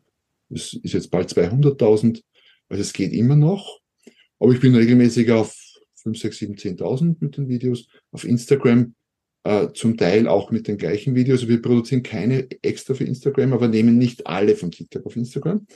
[0.55, 2.23] es ist jetzt bald 200.000.
[2.69, 3.81] Also es geht immer noch.
[4.39, 5.57] Aber ich bin regelmäßig auf
[6.03, 7.87] 5, 6, 7, 10.000 mit den Videos.
[8.13, 8.95] Auf Instagram
[9.45, 11.49] äh, zum Teil auch mit den gleichen Videos.
[11.49, 15.67] Wir produzieren keine extra für Instagram, aber nehmen nicht alle von TikTok auf Instagram.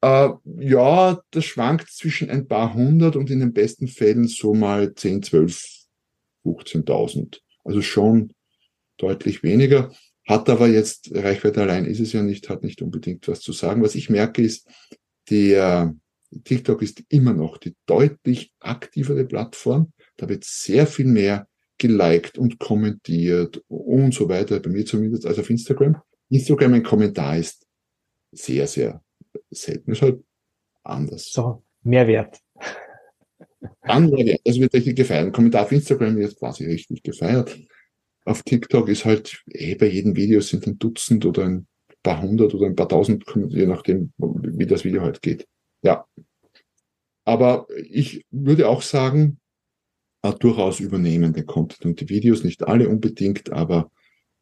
[0.00, 0.28] Äh,
[0.60, 5.22] ja, das schwankt zwischen ein paar hundert und in den besten Fällen so mal 10,
[5.22, 5.64] 12,
[6.44, 7.40] 15.000.
[7.64, 8.32] Also schon
[8.96, 9.92] deutlich weniger.
[10.28, 13.82] Hat aber jetzt, Reichweite allein ist es ja nicht, hat nicht unbedingt was zu sagen.
[13.82, 14.68] Was ich merke ist,
[15.30, 15.94] der
[16.44, 19.92] TikTok ist immer noch die deutlich aktivere Plattform.
[20.18, 21.48] Da wird sehr viel mehr
[21.78, 25.96] geliked und kommentiert und so weiter, bei mir zumindest, als auf Instagram.
[26.28, 27.66] Instagram ein Kommentar ist
[28.30, 29.02] sehr, sehr
[29.50, 29.92] selten.
[29.92, 30.22] Ist halt
[30.82, 31.32] anders.
[31.32, 32.38] So, Mehrwert.
[33.80, 35.26] Andere, das wird richtig gefeiert.
[35.26, 37.58] Ein Kommentar auf Instagram wird quasi richtig gefeiert.
[38.28, 41.66] Auf TikTok ist halt, eh, bei jedem Video sind ein Dutzend oder ein
[42.02, 45.48] paar hundert oder ein paar tausend, je nachdem, wie das Video halt geht.
[45.82, 46.06] Ja.
[47.24, 49.40] Aber ich würde auch sagen,
[50.22, 53.90] äh, durchaus übernehmen den Content und die Videos, nicht alle unbedingt, aber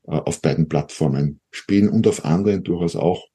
[0.08, 3.28] äh, auf beiden Plattformen spielen und auf anderen durchaus auch.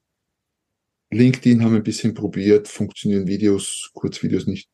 [1.11, 4.69] LinkedIn haben wir ein bisschen probiert, funktionieren Videos, Kurzvideos nicht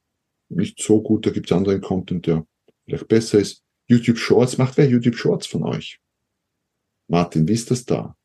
[0.49, 1.25] nicht so gut.
[1.25, 2.45] Da gibt es anderen Content, der
[2.85, 3.63] vielleicht besser ist.
[3.87, 5.99] YouTube Shorts, macht wer YouTube Shorts von euch?
[7.07, 8.15] Martin, wie ist das da?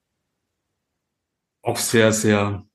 [1.62, 2.66] Auch sehr, sehr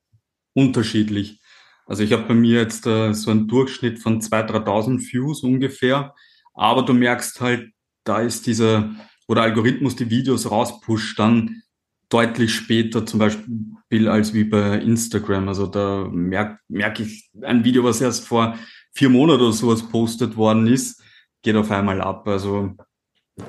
[0.53, 1.41] unterschiedlich.
[1.85, 6.13] Also ich habe bei mir jetzt äh, so einen Durchschnitt von 2.000, 3.000 Views ungefähr.
[6.53, 7.71] Aber du merkst halt,
[8.03, 8.95] da ist dieser,
[9.27, 11.61] wo der Algorithmus die Videos rauspusht, dann
[12.09, 15.47] deutlich später zum Beispiel als wie bei Instagram.
[15.49, 18.57] Also da merke merk ich ein Video, was erst vor
[18.93, 21.01] vier Monate oder sowas postet worden ist,
[21.41, 22.27] geht auf einmal ab.
[22.27, 22.75] Also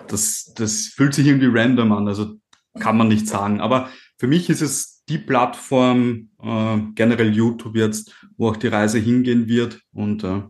[0.09, 2.34] das, das fühlt sich irgendwie random an, also
[2.78, 3.61] kann man nicht sagen.
[3.61, 8.99] Aber für mich ist es die Plattform, äh, generell YouTube jetzt, wo auch die Reise
[8.99, 9.80] hingehen wird.
[9.93, 10.43] Und äh,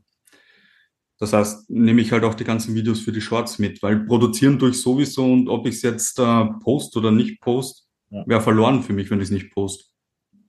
[1.18, 4.58] das heißt, nehme ich halt auch die ganzen Videos für die Shorts mit, weil produzieren
[4.58, 8.24] durch sowieso und ob ich es jetzt äh, post oder nicht post, ja.
[8.26, 9.92] wäre verloren für mich, wenn ich es nicht post.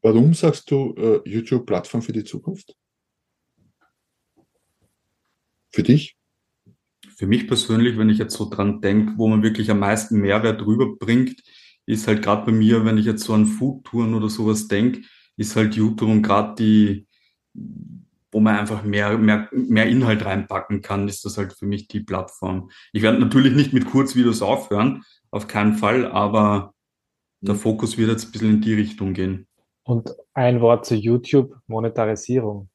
[0.01, 2.75] Warum sagst du äh, YouTube-Plattform für die Zukunft?
[5.71, 6.18] Für dich?
[7.20, 10.65] Für mich persönlich, wenn ich jetzt so dran denke, wo man wirklich am meisten Mehrwert
[10.65, 11.43] rüberbringt,
[11.86, 15.01] ist halt gerade bei mir, wenn ich jetzt so an Foodtouren oder sowas denke,
[15.36, 17.07] ist halt YouTube und gerade die,
[18.32, 21.99] wo man einfach mehr, mehr, mehr Inhalt reinpacken kann, ist das halt für mich die
[21.99, 22.70] Plattform.
[22.93, 26.74] Ich werde natürlich nicht mit Kurzvideos aufhören, auf keinen Fall, aber
[27.41, 27.59] der mhm.
[27.59, 29.45] Fokus wird jetzt ein bisschen in die Richtung gehen.
[29.84, 32.70] Und ein Wort zu YouTube, Monetarisierung.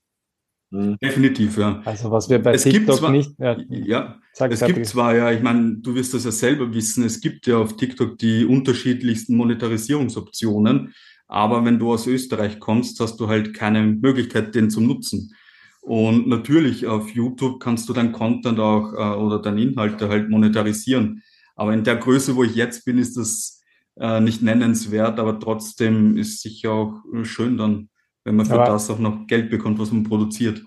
[0.75, 0.99] Mhm.
[1.01, 1.81] Definitiv, ja.
[1.85, 3.31] Also was wir bei es TikTok zwar, nicht.
[3.39, 7.21] Ja, ja es gibt zwar ja, ich meine, du wirst das ja selber wissen, es
[7.21, 10.93] gibt ja auf TikTok die unterschiedlichsten Monetarisierungsoptionen,
[11.29, 15.33] aber wenn du aus Österreich kommst, hast du halt keine Möglichkeit, den zu nutzen.
[15.81, 21.23] Und natürlich auf YouTube kannst du dein Content auch äh, oder deine Inhalte halt monetarisieren.
[21.55, 23.63] Aber in der Größe, wo ich jetzt bin, ist das
[23.97, 27.91] äh, nicht nennenswert, aber trotzdem ist sicher auch schön dann
[28.25, 30.63] wenn man für Aber das auch noch Geld bekommt, was man produziert.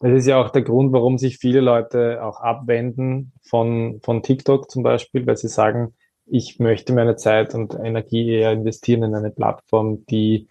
[0.00, 4.70] Das ist ja auch der Grund, warum sich viele Leute auch abwenden von, von TikTok
[4.70, 5.94] zum Beispiel, weil sie sagen,
[6.26, 10.48] ich möchte meine Zeit und Energie eher investieren in eine Plattform, die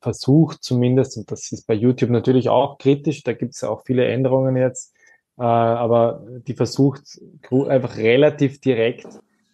[0.00, 4.06] versucht zumindest, und das ist bei YouTube natürlich auch kritisch, da gibt es auch viele
[4.06, 4.94] Änderungen jetzt,
[5.38, 7.20] äh, aber die versucht
[7.50, 9.06] einfach relativ direkt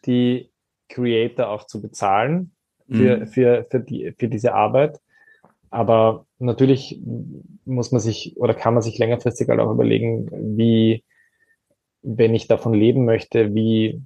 [0.05, 0.51] die
[0.89, 2.53] Creator auch zu bezahlen
[2.89, 3.27] für, mhm.
[3.27, 5.01] für, für, die, für diese Arbeit.
[5.71, 7.01] Aber natürlich
[7.65, 11.05] muss man sich oder kann man sich längerfristig halt auch überlegen, wie,
[12.03, 14.03] wenn ich davon leben möchte, wie,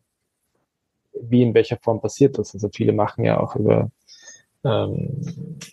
[1.21, 2.55] wie in welcher Form passiert das.
[2.55, 3.91] Also viele machen ja auch über
[4.65, 5.23] ähm,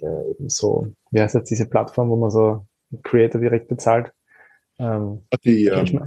[0.02, 2.66] äh, so, wie heißt jetzt diese Plattform, wo man so
[3.04, 4.12] Creator direkt bezahlt?
[4.80, 6.04] Ähm, Die, ähm,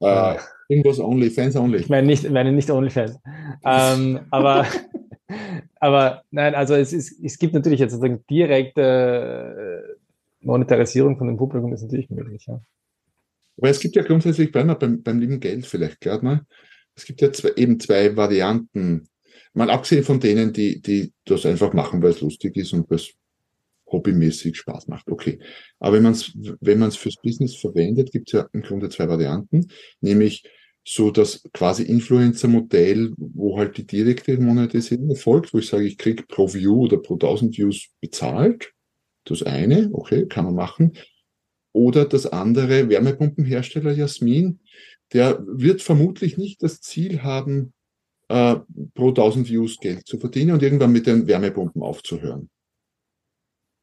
[0.00, 0.36] äh,
[0.68, 1.78] irgendwas OnlyFans Only.
[1.78, 3.18] Ich meine nicht, meine nicht OnlyFans.
[3.64, 4.66] ähm, aber
[5.80, 9.94] aber nein, also es, ist, es gibt natürlich jetzt sozusagen direkte
[10.42, 12.60] äh, Monetarisierung von dem Publikum ist natürlich möglich, ja.
[13.58, 16.40] Aber es gibt ja grundsätzlich, bleiben beim, beim lieben Geld vielleicht gerade mal,
[16.94, 19.08] es gibt ja zwei, eben zwei Varianten.
[19.52, 22.96] Mal abgesehen von denen, die, die das einfach machen, weil es lustig ist und weil
[22.96, 23.14] es
[23.90, 25.08] hobbymäßig Spaß macht.
[25.08, 25.38] Okay.
[25.78, 29.08] Aber wenn man es wenn man's fürs Business verwendet, gibt es ja im Grunde zwei
[29.08, 29.68] Varianten,
[30.00, 30.44] nämlich
[30.88, 36.28] so das quasi Influencer-Modell, wo halt die direkte Monetisierung erfolgt, wo ich sage, ich krieg
[36.28, 38.72] pro View oder pro 1000 Views bezahlt.
[39.24, 40.92] Das eine, okay, kann man machen.
[41.72, 44.60] Oder das andere, Wärmepumpenhersteller Jasmin,
[45.12, 47.72] der wird vermutlich nicht das Ziel haben,
[48.28, 48.54] äh,
[48.94, 52.48] pro 1000 Views Geld zu verdienen und irgendwann mit den Wärmepumpen aufzuhören.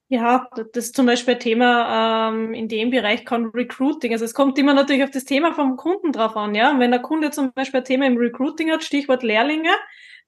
[0.10, 4.12] Ja, das ist zum Beispiel ein Thema ähm, in dem Bereich kann Recruiting.
[4.12, 6.72] Also es kommt immer natürlich auf das Thema vom Kunden drauf an, ja.
[6.72, 9.72] Und wenn der Kunde zum Beispiel ein Thema im Recruiting hat, Stichwort Lehrlinge,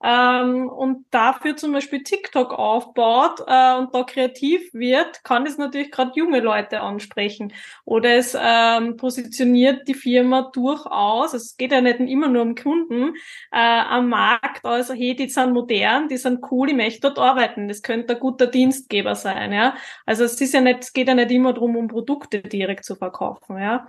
[0.03, 5.91] ähm, und dafür zum Beispiel TikTok aufbaut äh, und da kreativ wird, kann es natürlich
[5.91, 7.53] gerade junge Leute ansprechen.
[7.85, 13.15] Oder es ähm, positioniert die Firma durchaus, es geht ja nicht immer nur um Kunden,
[13.51, 17.67] äh, am Markt, also hey, die sind modern, die sind cool, ich möchte dort arbeiten.
[17.67, 19.75] Das könnte ein guter Dienstgeber sein, ja.
[20.05, 22.95] Also es ist ja nicht, es geht ja nicht immer darum, um Produkte direkt zu
[22.95, 23.87] verkaufen, ja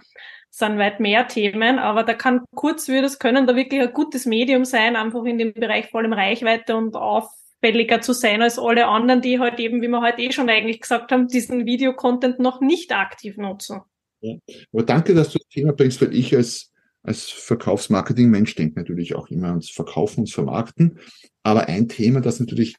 [0.56, 4.96] sind weit mehr Themen, aber da kann Kurzvideos können da wirklich ein gutes Medium sein,
[4.96, 9.38] einfach in dem Bereich vor allem Reichweite und auffälliger zu sein als alle anderen, die
[9.38, 13.36] halt eben, wie wir heute eh schon eigentlich gesagt haben, diesen Videocontent noch nicht aktiv
[13.36, 13.80] nutzen.
[14.22, 14.36] Ja.
[14.72, 19.28] Aber danke, dass du das Thema bringst, weil ich als, als Verkaufsmarketing-Mensch denke natürlich auch
[19.28, 21.00] immer ans Verkaufen und Vermarkten.
[21.42, 22.76] Aber ein Thema, das natürlich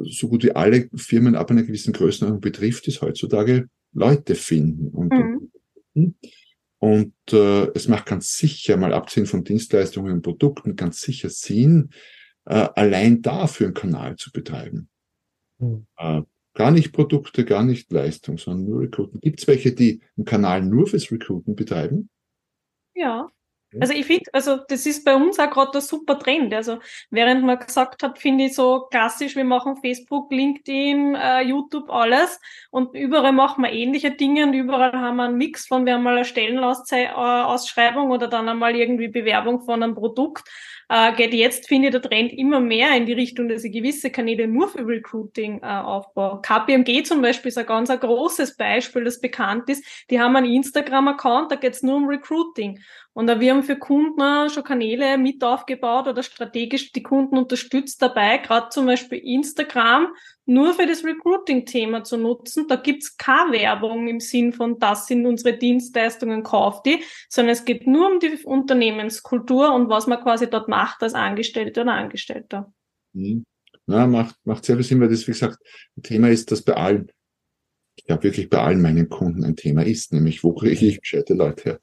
[0.00, 4.88] so gut wie alle Firmen ab einer gewissen Größenordnung betrifft, ist heutzutage Leute finden.
[4.88, 5.52] Und, mhm.
[5.94, 6.16] Und
[7.32, 11.90] äh, es macht ganz sicher, mal abgesehen von Dienstleistungen und Produkten, ganz sicher Sinn,
[12.46, 14.88] äh, allein dafür einen Kanal zu betreiben.
[15.58, 15.86] Mhm.
[15.96, 16.22] Äh,
[16.54, 19.20] gar nicht Produkte, gar nicht Leistung, sondern nur Recruiten.
[19.20, 22.10] Gibt es welche, die einen Kanal nur fürs Recruiten betreiben?
[22.94, 23.28] Ja.
[23.78, 26.54] Also ich finde, also das ist bei uns auch gerade ein super Trend.
[26.54, 26.78] Also
[27.10, 32.40] während man gesagt hat, finde ich so klassisch, wir machen Facebook, LinkedIn, äh, YouTube, alles
[32.70, 36.02] und überall machen wir ähnliche Dinge und überall haben wir einen Mix von, wir haben
[36.02, 40.48] mal eine Stellenausschreibung oder dann einmal irgendwie Bewerbung von einem Produkt.
[40.90, 44.10] Äh, geht jetzt, finde ich, der Trend immer mehr in die Richtung, dass ich gewisse
[44.10, 46.40] Kanäle nur für Recruiting äh, aufbaue.
[46.40, 49.84] KPMG zum Beispiel ist ein ganz ein großes Beispiel, das bekannt ist.
[50.10, 52.80] Die haben einen Instagram-Account, da geht's nur um Recruiting.
[53.18, 58.38] Und wir haben für Kunden schon Kanäle mit aufgebaut oder strategisch die Kunden unterstützt dabei,
[58.38, 60.14] gerade zum Beispiel Instagram
[60.46, 62.68] nur für das Recruiting-Thema zu nutzen.
[62.68, 67.64] Da gibt's keine Werbung im Sinn von, das sind unsere Dienstleistungen, kauft die, sondern es
[67.64, 72.72] geht nur um die Unternehmenskultur und was man quasi dort macht als Angestellter oder Angestellter.
[73.12, 73.44] Mhm.
[73.86, 75.58] Na, macht, macht sehr viel Sinn, weil das, wie gesagt,
[75.96, 77.10] ein Thema ist, das bei allen,
[77.96, 81.34] ich glaube wirklich bei allen meinen Kunden ein Thema ist, nämlich wo kriege ich gescheite
[81.34, 81.80] Leute her?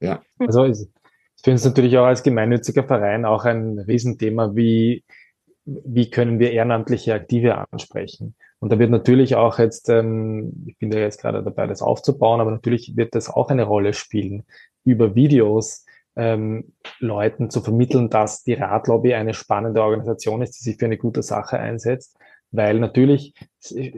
[0.00, 0.22] Ja.
[0.38, 0.90] Also ist
[1.42, 5.04] für uns natürlich auch als gemeinnütziger Verein auch ein Riesenthema, wie,
[5.64, 8.34] wie können wir ehrenamtliche Aktive ansprechen.
[8.58, 12.40] Und da wird natürlich auch jetzt, ähm, ich bin ja jetzt gerade dabei, das aufzubauen,
[12.40, 14.44] aber natürlich wird das auch eine Rolle spielen,
[14.84, 15.84] über Videos
[16.18, 20.98] ähm, Leuten zu vermitteln, dass die Radlobby eine spannende Organisation ist, die sich für eine
[20.98, 22.18] gute Sache einsetzt
[22.50, 23.34] weil natürlich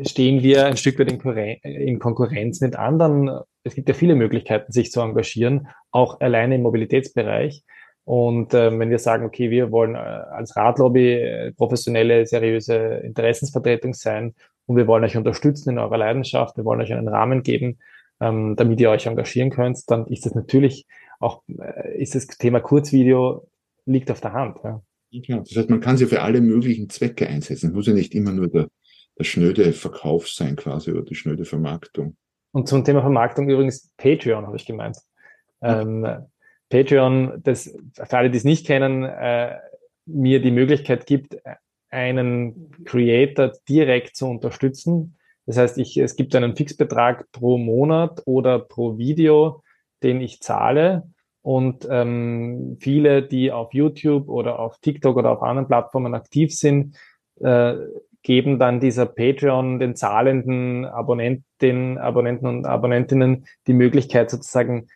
[0.03, 1.13] stehen wir ein Stück weit
[1.63, 3.31] in, Konkurrenz mit anderen.
[3.63, 7.63] Es gibt ja viele Möglichkeiten, sich zu engagieren, auch alleine im Mobilitätsbereich.
[8.05, 13.95] Und äh, wenn wir sagen, okay, wir wollen äh, als Radlobby äh, professionelle, seriöse Interessensvertretung
[13.95, 14.35] sein
[14.67, 17.79] und wir wollen euch unterstützen in eurer Leidenschaft, wir wollen euch einen Rahmen geben,
[18.21, 20.87] ähm, damit ihr euch engagieren könnt, dann ist das natürlich
[21.21, 23.47] auch, äh, ist das Thema Kurzvideo
[23.87, 24.59] liegt auf der Hand.
[24.65, 24.83] Ja.
[25.11, 27.71] Ja, das heißt, man kann sie für alle möglichen Zwecke einsetzen.
[27.71, 28.69] Es muss ja nicht immer nur der,
[29.19, 32.17] der schnöde Verkauf sein quasi oder die schnöde Vermarktung.
[32.53, 34.99] Und zum Thema Vermarktung übrigens Patreon habe ich gemeint.
[35.63, 36.07] Ähm,
[36.69, 39.57] Patreon, das für alle, die es nicht kennen, äh,
[40.07, 41.37] mir die Möglichkeit gibt,
[41.91, 45.17] einen Creator direkt zu unterstützen.
[45.47, 49.63] Das heißt, ich, es gibt einen Fixbetrag pro Monat oder pro Video,
[50.03, 51.11] den ich zahle.
[51.43, 56.97] Und ähm, viele, die auf YouTube oder auf TikTok oder auf anderen Plattformen aktiv sind,
[57.41, 57.75] äh,
[58.23, 64.89] geben dann dieser Patreon den zahlenden Abonnenten, Abonnenten und Abonnentinnen die Möglichkeit sozusagen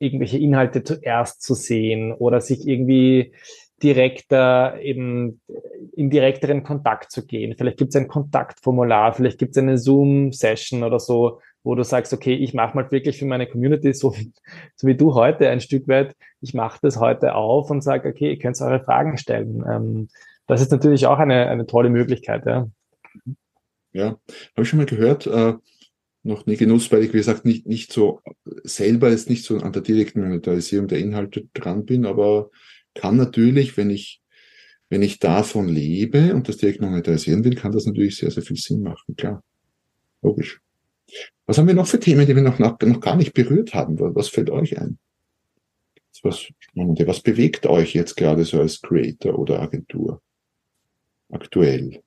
[0.00, 3.34] irgendwelche Inhalte zuerst zu sehen oder sich irgendwie
[3.82, 5.40] direkter eben
[5.94, 7.54] in direkteren Kontakt zu gehen.
[7.56, 12.12] Vielleicht gibt es ein Kontaktformular, vielleicht gibt es eine Zoom-Session oder so, wo du sagst,
[12.12, 14.32] okay, ich mache mal wirklich für meine Community, so wie,
[14.74, 18.30] so wie du heute ein Stück weit, ich mache das heute auf und sage, okay,
[18.30, 19.64] ihr könnt eure Fragen stellen.
[19.68, 20.08] Ähm,
[20.46, 22.44] das ist natürlich auch eine, eine tolle Möglichkeit.
[22.46, 22.68] Ja,
[23.92, 25.54] ja habe ich schon mal gehört, äh,
[26.24, 28.20] noch nie genutzt, weil ich, wie gesagt, nicht, nicht so
[28.62, 32.50] selber jetzt nicht so an der direkten Monetarisierung der Inhalte dran bin, aber
[32.94, 34.20] kann natürlich, wenn ich,
[34.88, 38.56] wenn ich davon lebe und das direkt monetarisieren will, kann das natürlich sehr, sehr viel
[38.56, 39.42] Sinn machen, klar.
[40.22, 40.60] Logisch.
[41.52, 43.98] Was haben wir noch für Themen, die wir noch, noch, noch gar nicht berührt haben?
[44.00, 44.98] Was fällt euch ein?
[46.22, 50.22] Was, was bewegt euch jetzt gerade so als Creator oder Agentur?
[51.30, 52.02] Aktuell?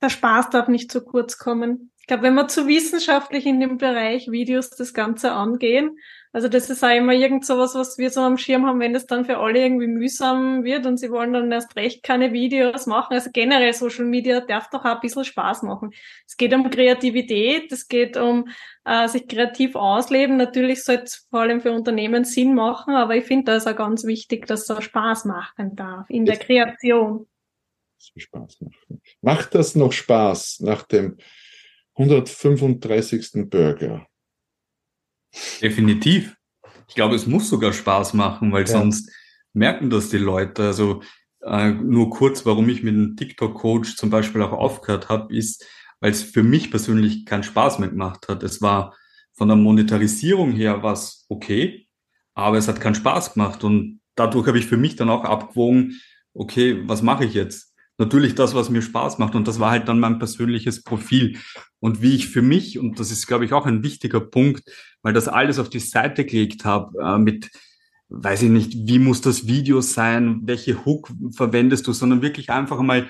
[0.00, 1.91] Der Spaß darf nicht zu kurz kommen.
[2.02, 5.96] Ich glaube, wenn wir zu wissenschaftlich in dem Bereich Videos das Ganze angehen,
[6.32, 9.06] also das ist auch immer irgend sowas, was wir so am Schirm haben, wenn das
[9.06, 13.12] dann für alle irgendwie mühsam wird und sie wollen dann erst recht keine Videos machen.
[13.12, 15.90] Also generell Social Media darf doch auch ein bisschen Spaß machen.
[16.26, 18.48] Es geht um Kreativität, es geht um
[18.84, 20.38] äh, sich kreativ ausleben.
[20.38, 23.76] Natürlich soll es vor allem für Unternehmen Sinn machen, aber ich finde, da ist auch
[23.76, 27.28] ganz wichtig, dass es auch Spaß machen darf in der Kreation.
[28.16, 29.02] Spaß machen.
[29.20, 31.18] Macht das noch Spaß nach dem
[31.96, 33.48] 135.
[33.50, 34.06] Burger.
[35.60, 36.36] Definitiv.
[36.88, 38.68] Ich glaube, es muss sogar Spaß machen, weil ja.
[38.68, 39.10] sonst
[39.52, 40.64] merken das die Leute.
[40.64, 41.02] Also
[41.42, 45.66] äh, nur kurz, warum ich mit dem TikTok-Coach zum Beispiel auch aufgehört habe, ist,
[46.00, 48.42] weil es für mich persönlich keinen Spaß mehr gemacht hat.
[48.42, 48.96] Es war
[49.32, 51.88] von der Monetarisierung her was okay,
[52.34, 56.00] aber es hat keinen Spaß gemacht und dadurch habe ich für mich dann auch abgewogen,
[56.34, 57.71] okay, was mache ich jetzt?
[58.02, 59.34] Natürlich das, was mir Spaß macht.
[59.34, 61.38] Und das war halt dann mein persönliches Profil.
[61.80, 64.64] Und wie ich für mich, und das ist, glaube ich, auch ein wichtiger Punkt,
[65.02, 67.50] weil das alles auf die Seite gelegt habe, äh, mit,
[68.08, 72.80] weiß ich nicht, wie muss das Video sein, welche Hook verwendest du, sondern wirklich einfach
[72.80, 73.08] mal,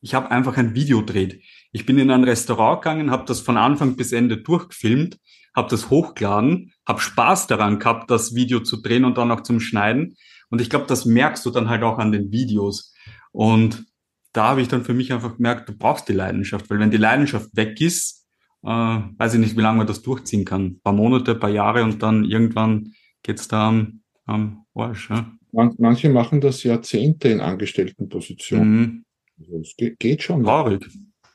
[0.00, 1.42] ich habe einfach ein Video dreht.
[1.72, 5.18] Ich bin in ein Restaurant gegangen, habe das von Anfang bis Ende durchgefilmt,
[5.56, 9.60] habe das hochgeladen, habe Spaß daran gehabt, das Video zu drehen und dann auch zum
[9.60, 10.16] Schneiden.
[10.50, 12.92] Und ich glaube, das merkst du dann halt auch an den Videos.
[13.32, 13.86] Und
[14.34, 16.98] da habe ich dann für mich einfach gemerkt, du brauchst die Leidenschaft, weil wenn die
[16.98, 18.26] Leidenschaft weg ist,
[18.62, 20.64] äh, weiß ich nicht, wie lange man das durchziehen kann.
[20.64, 25.08] Ein paar Monate, ein paar Jahre und dann irgendwann geht's da am, am Arsch.
[25.08, 25.32] Ja.
[25.52, 28.80] manche machen das Jahrzehnte in Angestelltenpositionen.
[28.80, 29.04] Mhm.
[29.38, 30.42] Also es geht schon.
[30.42, 30.86] Traurig.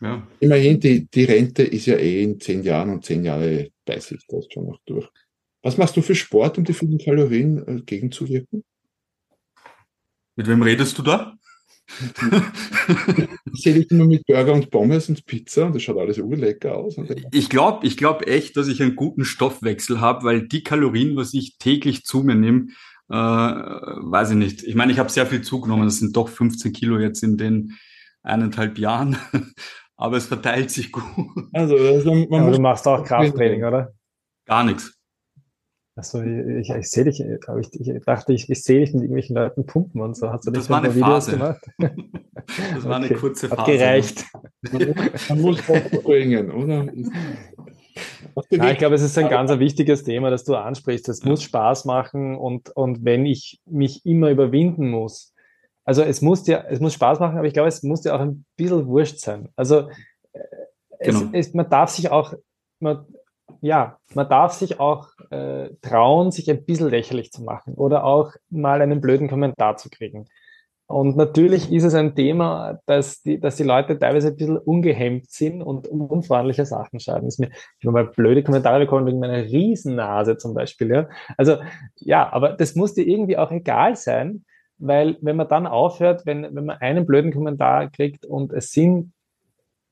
[0.02, 0.28] Ja.
[0.40, 4.26] Immerhin, die, die Rente ist ja eh in zehn Jahren und zehn Jahre beißt sich
[4.28, 5.08] das schon noch durch.
[5.62, 8.64] Was machst du für Sport, um die vielen Kalorien äh, gegenzuwirken?
[10.36, 11.38] Mit wem redest du da?
[13.54, 16.76] ich sehe dich immer mit Burger und Pommes und Pizza und das schaut alles urlecker
[16.76, 16.96] aus.
[17.32, 21.34] Ich glaube ich glaub echt, dass ich einen guten Stoffwechsel habe, weil die Kalorien, was
[21.34, 22.68] ich täglich zu mir nehme,
[23.10, 24.64] äh, weiß ich nicht.
[24.64, 25.86] Ich meine, ich habe sehr viel zugenommen.
[25.86, 27.78] Das sind doch 15 Kilo jetzt in den
[28.22, 29.18] eineinhalb Jahren.
[29.96, 31.04] Aber es verteilt sich gut.
[31.52, 33.92] Also, also man ja, du machst auch Krafttraining, oder?
[34.46, 34.99] Gar nichts.
[36.00, 39.36] Achso, ich, ich, sehe dich, aber ich, ich dachte, ich, ich sehe dich mit irgendwelchen
[39.36, 40.32] Leuten pumpen und so.
[40.32, 41.32] Hast du das war eine Phase.
[41.32, 41.70] Gemacht?
[42.74, 43.62] Das war eine kurze Phase.
[43.62, 44.26] Hat gereicht.
[45.30, 46.88] Man muss bringen, oder?
[48.50, 51.10] Ja, ich glaube, es ist ein ganz ein wichtiges Thema, das du ansprichst.
[51.10, 55.34] Es muss Spaß machen und, und wenn ich mich immer überwinden muss,
[55.84, 58.22] also es muss ja, es muss Spaß machen, aber ich glaube, es muss ja auch
[58.22, 59.50] ein bisschen wurscht sein.
[59.58, 59.90] Also
[60.32, 60.40] äh,
[61.00, 61.30] es, genau.
[61.34, 62.34] es, man darf sich auch,
[62.80, 63.06] man,
[63.62, 68.34] ja, man darf sich auch äh, trauen, sich ein bisschen lächerlich zu machen oder auch
[68.50, 70.28] mal einen blöden Kommentar zu kriegen.
[70.90, 75.30] Und natürlich ist es ein Thema, dass die, dass die Leute teilweise ein bisschen ungehemmt
[75.30, 77.28] sind und unfreundliche Sachen schreiben.
[77.28, 80.90] Ist mir, ich habe mal blöde Kommentare bekommen wegen meiner Riesennase zum Beispiel.
[80.90, 81.10] Ja.
[81.38, 81.58] Also
[81.98, 84.46] ja, aber das muss dir irgendwie auch egal sein,
[84.80, 89.14] weil wenn man dann aufhört, wenn, wenn man einen blöden Kommentar kriegt und es sind,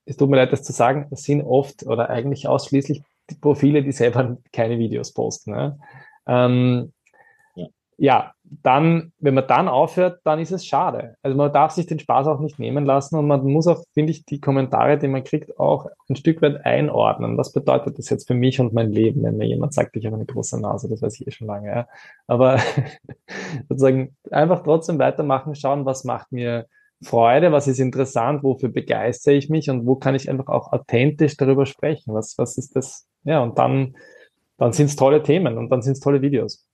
[0.06, 3.84] es tut mir leid, das zu sagen, es sind oft oder eigentlich ausschließlich die Profile,
[3.84, 5.52] die selber keine Videos posten.
[5.52, 5.80] Ne?
[6.28, 6.94] Ähm,
[7.56, 7.68] ja.
[7.98, 11.16] ja, dann, wenn man dann aufhört, dann ist es schade.
[11.22, 14.12] Also man darf sich den Spaß auch nicht nehmen lassen und man muss auch, finde
[14.12, 17.38] ich, die Kommentare, die man kriegt, auch ein Stück weit einordnen.
[17.38, 20.16] Was bedeutet das jetzt für mich und mein Leben, wenn mir jemand sagt, ich habe
[20.16, 21.70] eine große Nase, das weiß ich eh schon lange.
[21.70, 21.88] Ja.
[22.28, 22.60] Aber
[23.70, 26.68] sozusagen einfach trotzdem weitermachen, schauen, was macht mir
[27.04, 31.38] Freude, was ist interessant, wofür begeistere ich mich und wo kann ich einfach auch authentisch
[31.38, 32.14] darüber sprechen?
[32.14, 33.08] Was, was ist das?
[33.24, 33.96] Ja, und dann,
[34.58, 36.66] dann sind es tolle Themen und dann sind es tolle Videos.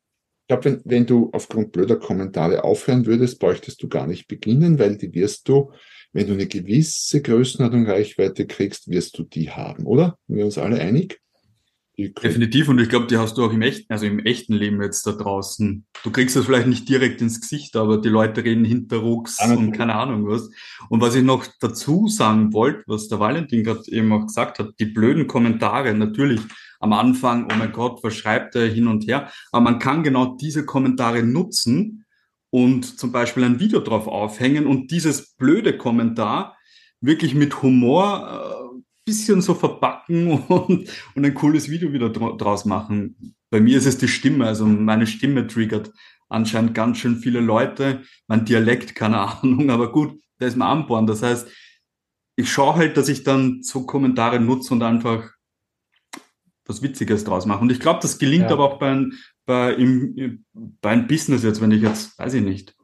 [0.43, 4.79] Ich glaube, wenn, wenn du aufgrund blöder Kommentare aufhören würdest, bräuchtest du gar nicht beginnen,
[4.79, 5.71] weil die wirst du,
[6.13, 10.17] wenn du eine gewisse Größenordnung Reichweite kriegst, wirst du die haben, oder?
[10.27, 11.22] Sind wir uns alle einig?
[11.95, 15.05] Definitiv und ich glaube, die hast du auch im echten, also im echten Leben jetzt
[15.05, 15.85] da draußen.
[16.03, 19.73] Du kriegst das vielleicht nicht direkt ins Gesicht, aber die Leute reden hinterrucks ja, und
[19.73, 20.49] keine Ahnung was.
[20.89, 24.71] Und was ich noch dazu sagen wollte, was der Valentin gerade eben auch gesagt hat,
[24.79, 26.41] die blöden Kommentare, natürlich
[26.79, 30.35] am Anfang, oh mein Gott, was schreibt er hin und her, aber man kann genau
[30.35, 32.05] diese Kommentare nutzen
[32.49, 36.57] und zum Beispiel ein Video drauf aufhängen und dieses blöde Kommentar
[37.01, 38.62] wirklich mit Humor äh,
[39.05, 43.35] bisschen so verpacken und, und ein cooles Video wieder draus machen.
[43.49, 45.91] Bei mir ist es die Stimme, also meine Stimme triggert
[46.29, 48.03] anscheinend ganz schön viele Leute.
[48.27, 51.07] Mein Dialekt, keine Ahnung, aber gut, der ist mir anborn.
[51.07, 51.47] Das heißt,
[52.35, 55.29] ich schaue halt, dass ich dann so Kommentare nutze und einfach
[56.65, 57.61] was Witziges draus mache.
[57.61, 58.51] Und ich glaube, das gelingt ja.
[58.51, 59.05] aber auch bei,
[59.45, 62.75] bei, im, bei einem Business jetzt, wenn ich jetzt, weiß ich nicht,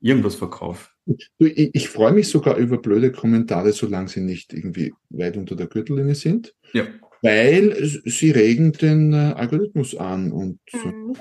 [0.00, 0.88] irgendwas verkaufe.
[1.06, 1.30] Ich,
[1.74, 6.14] ich freue mich sogar über blöde Kommentare, solange sie nicht irgendwie weit unter der Gürtellinie
[6.14, 6.54] sind.
[6.72, 6.86] Ja.
[7.22, 11.16] Weil sie regen den äh, Algorithmus an und mhm.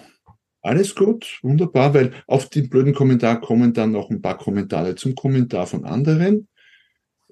[0.61, 5.15] alles gut, wunderbar, weil auf den blöden Kommentar kommen dann noch ein paar Kommentare zum
[5.15, 6.47] Kommentar von anderen,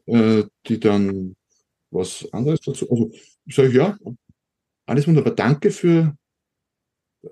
[0.05, 1.35] äh, die dann
[1.89, 2.89] was anderes dazu.
[2.89, 3.11] Also
[3.47, 3.97] sage ich ja,
[4.85, 5.35] alles wunderbar.
[5.35, 6.15] Danke für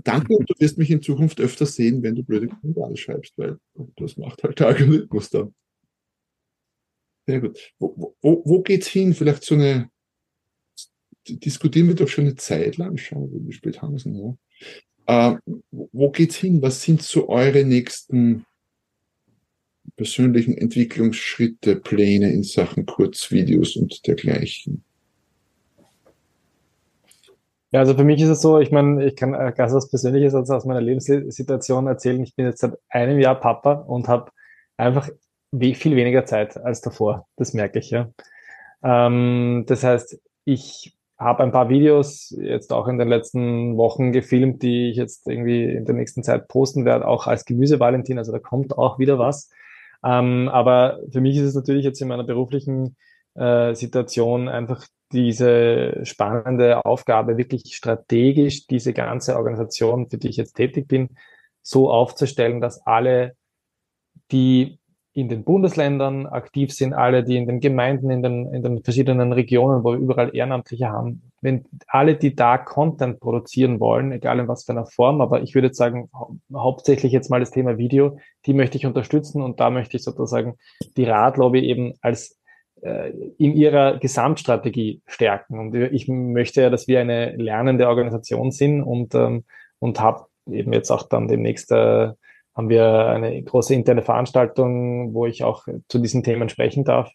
[0.04, 3.58] Danke du wirst mich in Zukunft öfter sehen, wenn du blöde Kommentare schreibst, weil
[3.96, 5.54] das macht halt der Algorithmus dann.
[7.28, 7.60] Sehr gut.
[7.80, 9.14] Wo, wo, wo geht's hin?
[9.14, 9.90] Vielleicht so eine,
[11.28, 15.34] diskutieren wir doch schon eine Zeit lang, schauen wir, wie spät haben wir es ja.
[15.34, 15.38] Äh,
[15.72, 16.62] wo geht's hin?
[16.62, 18.46] Was sind so eure nächsten
[19.96, 24.84] persönlichen Entwicklungsschritte, Pläne in Sachen Kurzvideos und dergleichen?
[27.72, 30.34] Ja, also für mich ist es so, ich meine, ich kann äh, ganz was Persönliches
[30.34, 32.24] also aus meiner Lebenssituation erzählen.
[32.24, 34.32] Ich bin jetzt seit einem Jahr Papa und habe
[34.78, 35.10] einfach
[35.52, 37.28] viel weniger Zeit als davor.
[37.36, 38.10] Das merke ich, ja.
[38.84, 44.64] Ähm, das heißt, ich habe ein paar Videos jetzt auch in den letzten Wochen gefilmt,
[44.64, 48.18] die ich jetzt irgendwie in der nächsten Zeit posten werde, auch als Gemüse-Valentin.
[48.18, 49.52] Also da kommt auch wieder was.
[50.04, 52.96] Ähm, aber für mich ist es natürlich jetzt in meiner beruflichen
[53.36, 60.54] äh, Situation einfach diese spannende Aufgabe, wirklich strategisch diese ganze Organisation, für die ich jetzt
[60.54, 61.10] tätig bin,
[61.62, 63.36] so aufzustellen, dass alle,
[64.32, 64.80] die
[65.14, 69.34] in den Bundesländern aktiv sind, alle, die in den Gemeinden, in den, in den verschiedenen
[69.34, 74.48] Regionen, wo wir überall Ehrenamtliche haben, wenn alle, die da Content produzieren wollen, egal in
[74.48, 78.18] was für einer Form, aber ich würde sagen, hau hauptsächlich jetzt mal das Thema Video,
[78.46, 80.56] die möchte ich unterstützen und da möchte ich sozusagen
[80.96, 82.39] die Radlobby eben als
[82.82, 85.60] in ihrer Gesamtstrategie stärken.
[85.60, 89.44] Und ich möchte ja, dass wir eine lernende Organisation sind und, ähm,
[89.80, 92.12] und habe eben jetzt auch dann demnächst äh,
[92.56, 97.10] haben wir eine große interne Veranstaltung, wo ich auch zu diesen Themen sprechen darf.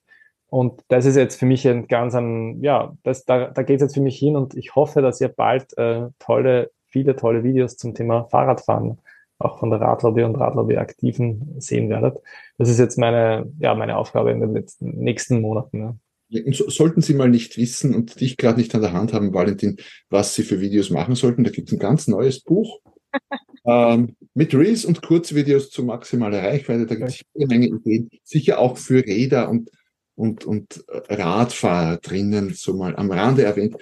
[0.48, 3.82] Und das ist jetzt für mich ein ganz ein, ja, das, da, da geht es
[3.82, 7.76] jetzt für mich hin und ich hoffe, dass ihr bald äh, tolle, viele tolle Videos
[7.76, 9.00] zum Thema Fahrradfahren
[9.38, 12.18] auch von der Radlobby und Radlobby-Aktiven sehen werdet.
[12.58, 15.98] Das ist jetzt meine, ja, meine Aufgabe in den letzten, nächsten Monaten.
[16.30, 16.52] Ja.
[16.52, 19.76] Sollten Sie mal nicht wissen und dich gerade nicht an der Hand haben, Valentin,
[20.08, 22.80] was Sie für Videos machen sollten, da gibt es ein ganz neues Buch
[23.66, 26.86] ähm, mit Reels und Kurzvideos zu maximaler Reichweite.
[26.86, 29.70] Da gibt es jede Menge Ideen, sicher auch für Räder und,
[30.16, 33.76] und, und Radfahrer drinnen, so mal am Rande erwähnt.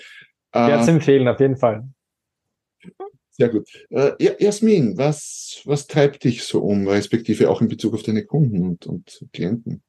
[0.55, 1.89] Äh, ja, zu empfehlen, auf jeden Fall.
[3.33, 3.69] Sehr gut.
[3.91, 8.63] Äh, Jasmin, was, was treibt dich so um, respektive auch in Bezug auf deine Kunden
[8.63, 9.83] und, und Klienten?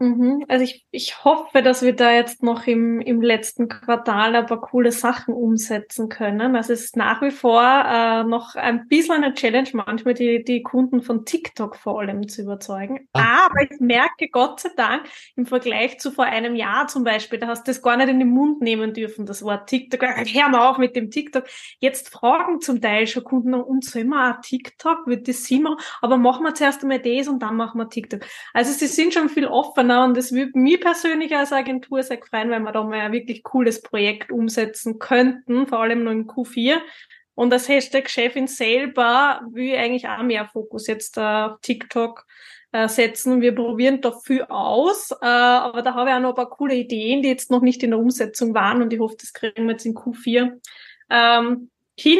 [0.00, 0.44] Mhm.
[0.46, 4.60] Also ich, ich hoffe, dass wir da jetzt noch im, im letzten Quartal ein paar
[4.60, 6.54] coole Sachen umsetzen können.
[6.54, 10.62] Also es ist nach wie vor äh, noch ein bisschen eine Challenge, manchmal die, die
[10.62, 13.08] Kunden von TikTok vor allem zu überzeugen.
[13.12, 13.46] Ah.
[13.46, 17.48] Aber ich merke Gott sei Dank im Vergleich zu vor einem Jahr zum Beispiel, da
[17.48, 20.02] hast du das gar nicht in den Mund nehmen dürfen, das Wort TikTok.
[20.02, 21.44] Hör mal auf mit dem TikTok.
[21.80, 26.44] Jetzt fragen zum Teil schon Kunden, und so immer TikTok, wird das immer, aber machen
[26.44, 28.20] wir zuerst einmal das und dann machen wir TikTok.
[28.52, 32.18] Also sie sind schon viel offener Genau, und das würde mir persönlich als Agentur sehr
[32.18, 36.26] freuen, wenn wir da mal ein wirklich cooles Projekt umsetzen könnten, vor allem nur im
[36.26, 36.76] Q4.
[37.34, 42.26] Und als Hashtag-Chefin selber will ich eigentlich auch mehr Fokus jetzt auf TikTok
[42.72, 43.40] äh, setzen.
[43.40, 46.74] Wir probieren da viel aus, äh, aber da habe ich auch noch ein paar coole
[46.74, 49.72] Ideen, die jetzt noch nicht in der Umsetzung waren und ich hoffe, das kriegen wir
[49.72, 50.60] jetzt in Q4
[51.08, 52.18] ähm, hin.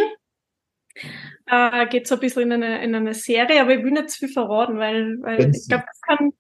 [1.44, 4.20] Äh, geht so ein bisschen in eine, in eine Serie, aber ich will nicht zu
[4.20, 6.32] viel verraten, weil, weil ich glaube, das kann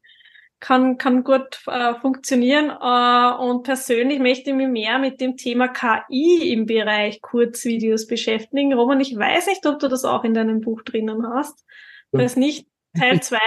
[0.60, 2.70] kann, kann gut äh, funktionieren.
[2.70, 8.72] Äh, und persönlich möchte ich mich mehr mit dem Thema KI im Bereich Kurzvideos beschäftigen.
[8.72, 11.64] Roman, ich weiß nicht, ob du das auch in deinem Buch drinnen hast.
[12.12, 12.66] Das ist nicht
[12.98, 13.38] Teil zwei,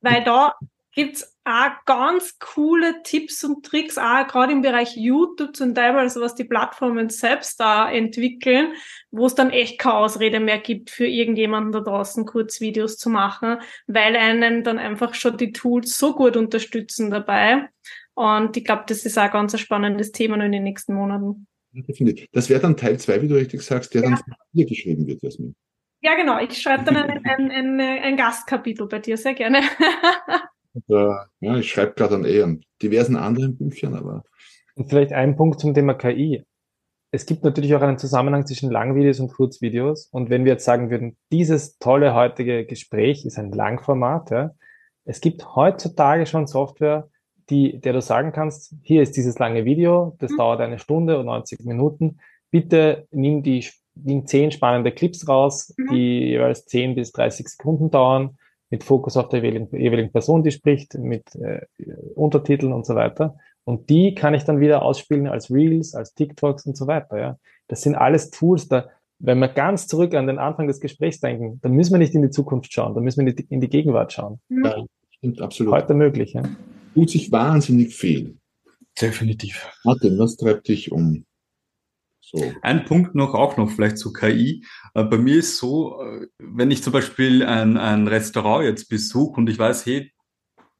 [0.00, 0.54] weil da
[0.92, 6.20] gibt's auch ganz coole Tipps und Tricks, auch gerade im Bereich YouTube zum Teil, also
[6.20, 8.72] was die Plattformen selbst da entwickeln,
[9.10, 13.58] wo es dann echt keine Ausrede mehr gibt, für irgendjemanden da draußen Kurzvideos zu machen,
[13.86, 17.68] weil einen dann einfach schon die Tools so gut unterstützen dabei.
[18.14, 21.46] Und ich glaube, das ist auch ganz ein spannendes Thema in den nächsten Monaten.
[22.32, 24.10] Das wäre dann Teil zwei, wie du richtig sagst, der ja.
[24.10, 25.54] dann von dir geschrieben wird, Jasmin.
[26.02, 26.38] Ja, genau.
[26.40, 29.62] Ich schreibe dann ein, ein, ein, ein Gastkapitel bei dir, sehr gerne.
[30.72, 34.24] Und, äh, ja, ich schreibe gerade an eh an diversen anderen Büchern, aber
[34.74, 36.44] Und vielleicht ein Punkt zum Thema KI.
[37.12, 40.06] Es gibt natürlich auch einen Zusammenhang zwischen Langvideos und Kurzvideos.
[40.12, 44.50] Und wenn wir jetzt sagen würden, dieses tolle heutige Gespräch ist ein Langformat, ja,
[45.04, 47.08] es gibt heutzutage schon Software,
[47.48, 50.36] die, der du sagen kannst, hier ist dieses lange Video, das mhm.
[50.36, 52.20] dauert eine Stunde und 90 Minuten.
[52.52, 55.88] Bitte nimm die nimm zehn spannende Clips raus, mhm.
[55.90, 58.38] die jeweils 10 bis 30 Sekunden dauern,
[58.70, 61.66] mit Fokus auf der jeweiligen, jeweiligen Person, die spricht, mit äh,
[62.14, 63.36] Untertiteln und so weiter.
[63.64, 67.18] Und die kann ich dann wieder ausspielen als Reels, als TikToks und so weiter.
[67.18, 67.36] Ja.
[67.68, 71.60] Das sind alles Tools, da, wenn wir ganz zurück an den Anfang des Gesprächs denken,
[71.62, 74.40] dann müssen wir nicht in die Zukunft schauen, dann müssen wir in die Gegenwart schauen.
[74.48, 75.74] Ja, stimmt, absolut.
[75.74, 76.32] Heute möglich.
[76.32, 76.42] Ja.
[76.94, 78.36] Tut sich wahnsinnig viel.
[79.00, 79.68] Definitiv.
[79.84, 81.24] Martin, was treibt dich um?
[82.32, 82.52] So.
[82.62, 84.64] Ein Punkt noch, auch noch vielleicht zu KI.
[84.94, 89.40] Äh, bei mir ist so, äh, wenn ich zum Beispiel ein, ein Restaurant jetzt besuche
[89.40, 90.12] und ich weiß, hey,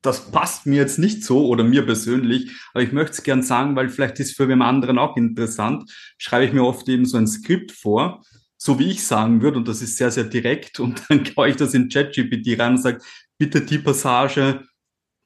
[0.03, 3.77] das passt mir jetzt nicht so oder mir persönlich, aber ich möchte es gern sagen,
[3.77, 7.27] weil vielleicht ist für wen anderen auch interessant, schreibe ich mir oft eben so ein
[7.27, 8.23] Skript vor,
[8.57, 11.57] so wie ich sagen würde, und das ist sehr, sehr direkt, und dann klaue ich
[11.57, 13.01] das in ChatGPT rein und sage,
[13.39, 14.65] bitte die Passage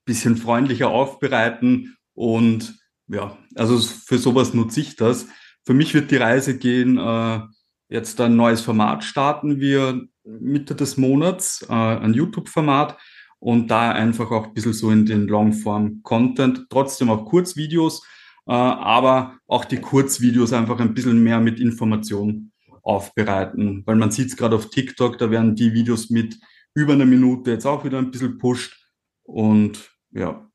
[0.07, 5.27] bisschen freundlicher aufbereiten und ja, also für sowas nutze ich das.
[5.65, 7.41] Für mich wird die Reise gehen, äh,
[7.89, 12.99] jetzt ein neues Format starten wir Mitte des Monats, äh, ein YouTube-Format
[13.39, 18.03] und da einfach auch ein bisschen so in den Longform-Content, trotzdem auch Kurzvideos,
[18.47, 22.53] äh, aber auch die Kurzvideos einfach ein bisschen mehr mit Information
[22.83, 26.39] aufbereiten, weil man sieht es gerade auf TikTok, da werden die Videos mit
[26.75, 28.77] über einer Minute jetzt auch wieder ein bisschen pusht
[29.23, 30.51] und ja.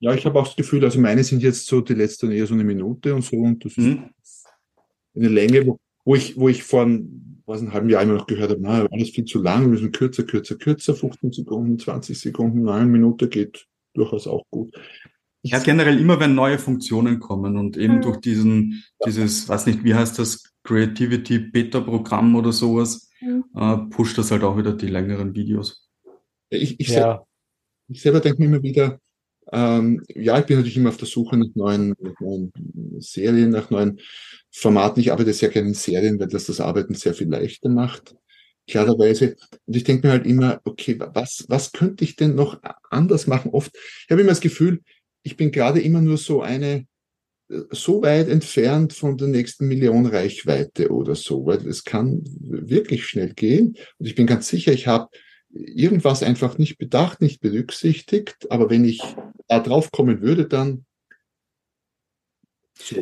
[0.00, 2.54] Ja, ich habe auch das Gefühl, also meine sind jetzt so die letzten eher so
[2.54, 3.92] eine Minute und so und das mhm.
[3.92, 3.98] ist
[5.14, 6.86] eine Länge, wo, wo ich, wo ich vor
[7.46, 9.92] was ein halben Jahr immer noch gehört habe, na, alles viel zu lang, wir müssen
[9.92, 14.74] kürzer, kürzer, kürzer, 15 Sekunden, 20 Sekunden, eine Minute geht durchaus auch gut.
[15.42, 18.02] Ich ja, generell immer, wenn neue Funktionen kommen und eben mhm.
[18.02, 23.44] durch diesen, dieses, weiß nicht, wie heißt das, Creativity Beta Programm oder sowas, mhm.
[23.54, 25.86] äh, pusht das halt auch wieder die längeren Videos.
[26.48, 26.94] Ich, ich, ja.
[26.94, 27.26] selber,
[27.88, 28.98] ich selber denke mir immer wieder,
[29.52, 32.50] ähm, ja, ich bin natürlich immer auf der Suche nach neuen, nach neuen
[33.00, 34.00] Serien, nach neuen
[34.56, 35.00] Formaten.
[35.00, 38.14] Ich arbeite sehr gerne in Serien, weil das das Arbeiten sehr viel leichter macht,
[38.68, 39.36] klarerweise.
[39.66, 43.50] Und ich denke mir halt immer, okay, was, was könnte ich denn noch anders machen?
[43.50, 44.80] Oft, ich habe immer das Gefühl,
[45.24, 46.86] ich bin gerade immer nur so eine,
[47.70, 53.34] so weit entfernt von der nächsten Million Reichweite oder so, weil es kann wirklich schnell
[53.34, 53.76] gehen.
[53.98, 55.08] Und ich bin ganz sicher, ich habe
[55.50, 58.50] irgendwas einfach nicht bedacht, nicht berücksichtigt.
[58.50, 59.02] Aber wenn ich
[59.48, 60.86] da drauf kommen würde, dann.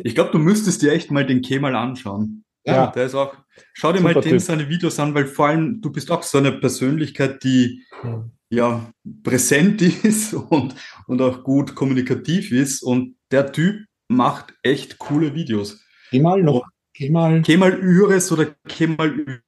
[0.03, 2.43] Ich glaube, du müsstest dir echt mal den Kemal anschauen.
[2.65, 3.35] Ja, der ist auch.
[3.73, 6.37] Schau dir Super mal den seine Videos an, weil vor allem du bist auch so
[6.37, 8.93] eine Persönlichkeit, die ja, ja
[9.23, 10.75] präsent ist und,
[11.07, 12.81] und auch gut kommunikativ ist.
[12.81, 15.83] Und der Typ macht echt coole Videos.
[16.09, 16.63] Kemal noch.
[16.93, 17.41] Kemal.
[17.41, 19.41] Kemal Üres oder Kemal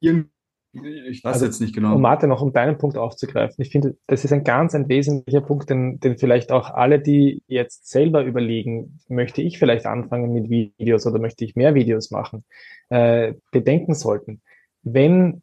[0.00, 0.33] irgendwie
[0.74, 1.94] ich weiß also, jetzt nicht genau.
[1.94, 5.40] Um Martin noch um deinen Punkt aufzugreifen, ich finde, das ist ein ganz ein wesentlicher
[5.40, 10.50] Punkt, den, den vielleicht auch alle, die jetzt selber überlegen, möchte ich vielleicht anfangen mit
[10.50, 12.44] Videos oder möchte ich mehr Videos machen,
[12.88, 14.42] äh, bedenken sollten.
[14.82, 15.42] Wenn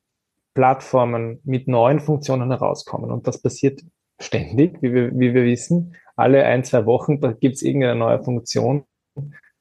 [0.53, 3.81] Plattformen mit neuen Funktionen herauskommen und das passiert
[4.19, 8.83] ständig, wie wir, wie wir wissen, alle ein, zwei Wochen, gibt es irgendeine neue Funktion,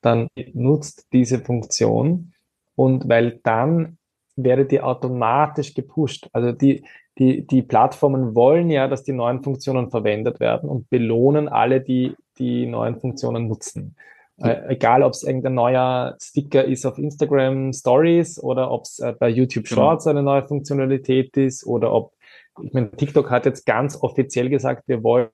[0.00, 2.32] dann nutzt diese Funktion
[2.74, 3.98] und weil dann
[4.36, 6.28] werdet ihr automatisch gepusht.
[6.32, 6.84] Also die,
[7.18, 12.14] die, die Plattformen wollen ja, dass die neuen Funktionen verwendet werden und belohnen alle, die
[12.38, 13.96] die neuen Funktionen nutzen.
[14.38, 19.12] Äh, egal, ob es irgendein neuer Sticker ist auf Instagram Stories oder ob es äh,
[19.18, 19.82] bei YouTube genau.
[19.82, 20.16] Shorts genau.
[20.16, 22.14] eine neue Funktionalität ist oder ob,
[22.62, 25.28] ich meine, TikTok hat jetzt ganz offiziell gesagt, wir wollen,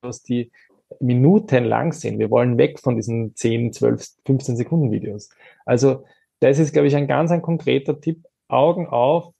[0.00, 0.52] dass die
[1.00, 2.20] Minuten lang sind.
[2.20, 5.28] Wir wollen weg von diesen 10, 12, 15 Sekunden Videos.
[5.64, 6.04] Also
[6.40, 8.24] das ist, glaube ich, ein ganz ein konkreter Tipp.
[8.48, 9.32] Augen auf,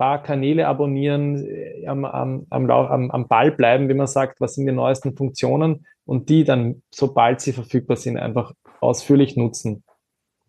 [0.00, 4.66] paar Kanäle abonnieren, äh, am, am, am, am Ball bleiben, wie man sagt, was sind
[4.66, 9.84] die neuesten Funktionen und die dann, sobald sie verfügbar sind, einfach ausführlich nutzen.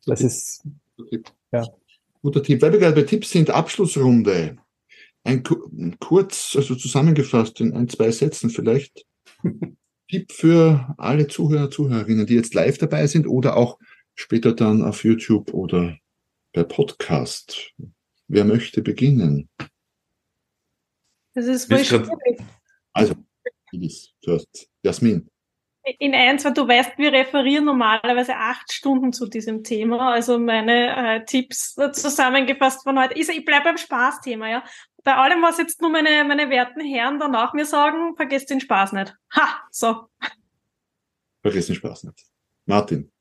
[0.06, 0.66] Das ist
[1.52, 1.66] ja.
[2.22, 2.62] guter Tipp.
[2.62, 4.56] Weil wir gerade bei Tipps sind, Abschlussrunde.
[5.24, 5.44] Ein
[6.00, 9.06] kurz, also zusammengefasst in ein, zwei Sätzen vielleicht.
[10.10, 13.78] Tipp für alle Zuhörer, Zuhörerinnen, die jetzt live dabei sind oder auch
[14.16, 15.98] später dann auf YouTube oder
[16.54, 17.74] per Podcast.
[18.28, 19.50] Wer möchte beginnen?
[21.34, 22.42] Das ist voll schwierig.
[22.94, 23.16] Also,
[24.22, 24.70] zuerst.
[24.84, 25.30] Jasmin.
[25.98, 30.14] In eins, weil du weißt, wir referieren normalerweise acht Stunden zu diesem Thema.
[30.14, 33.16] Also meine äh, Tipps zusammengefasst von heute.
[33.16, 34.64] Ich, ich bleibe beim Spaßthema, ja.
[35.04, 38.94] Bei allem, was jetzt nur meine, meine werten Herren danach mir sagen, vergesst den Spaß
[38.94, 39.16] nicht.
[39.36, 40.08] Ha, so.
[41.42, 42.26] Vergesst den Spaß nicht.
[42.66, 43.12] Martin.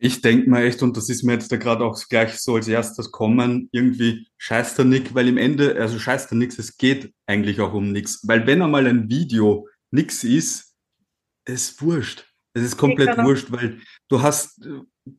[0.00, 2.68] Ich denke mir echt, und das ist mir jetzt da gerade auch gleich so als
[2.68, 7.12] erstes kommen, irgendwie scheißt da nix, weil im Ende, also scheißt da nix, es geht
[7.26, 8.20] eigentlich auch um nichts.
[8.22, 10.76] Weil wenn einmal ein Video nix ist,
[11.44, 12.24] ist wurscht.
[12.54, 14.60] Es ist komplett ja, wurscht, weil du hast,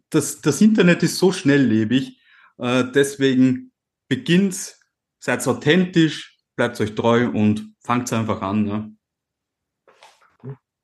[0.10, 2.22] das, das Internet ist so schnelllebig,
[2.58, 3.74] äh, deswegen
[4.08, 4.80] beginnt's,
[5.20, 8.64] seid authentisch, bleibt euch treu und fangt einfach an.
[8.64, 8.96] Ne?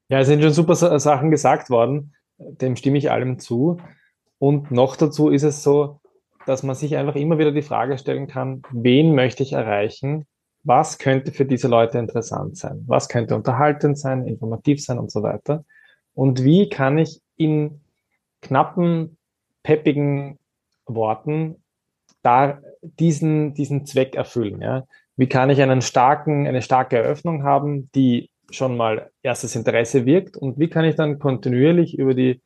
[0.10, 3.78] Ja, es sind schon super Sachen gesagt worden dem stimme ich allem zu.
[4.40, 6.00] Und noch dazu ist es so,
[6.46, 10.26] dass man sich einfach immer wieder die Frage stellen kann, wen möchte ich erreichen?
[10.64, 12.84] Was könnte für diese Leute interessant sein?
[12.88, 15.64] Was könnte unterhaltend sein, informativ sein und so weiter?
[16.14, 17.82] Und wie kann ich in
[18.42, 19.18] knappen,
[19.64, 20.40] peppigen
[20.86, 21.64] Worten
[22.22, 24.62] da diesen, diesen Zweck erfüllen?
[24.62, 24.86] Ja?
[25.18, 30.38] Wie kann ich einen starken, eine starke Eröffnung haben, die schon mal erstes Interesse wirkt
[30.38, 32.42] und wie kann ich dann kontinuierlich über die,